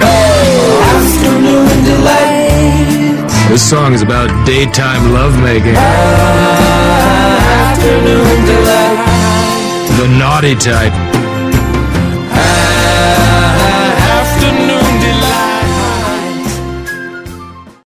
Oh, 0.04 0.92
afternoon 0.92 1.72
delight. 1.88 3.16
This 3.48 3.64
song 3.64 3.94
is 3.94 4.02
about 4.02 4.28
daytime 4.46 5.14
lovemaking. 5.14 5.80
Afternoon 7.72 8.44
delight. 8.44 9.08
The 10.04 10.08
naughty 10.20 10.56
type. 10.56 10.92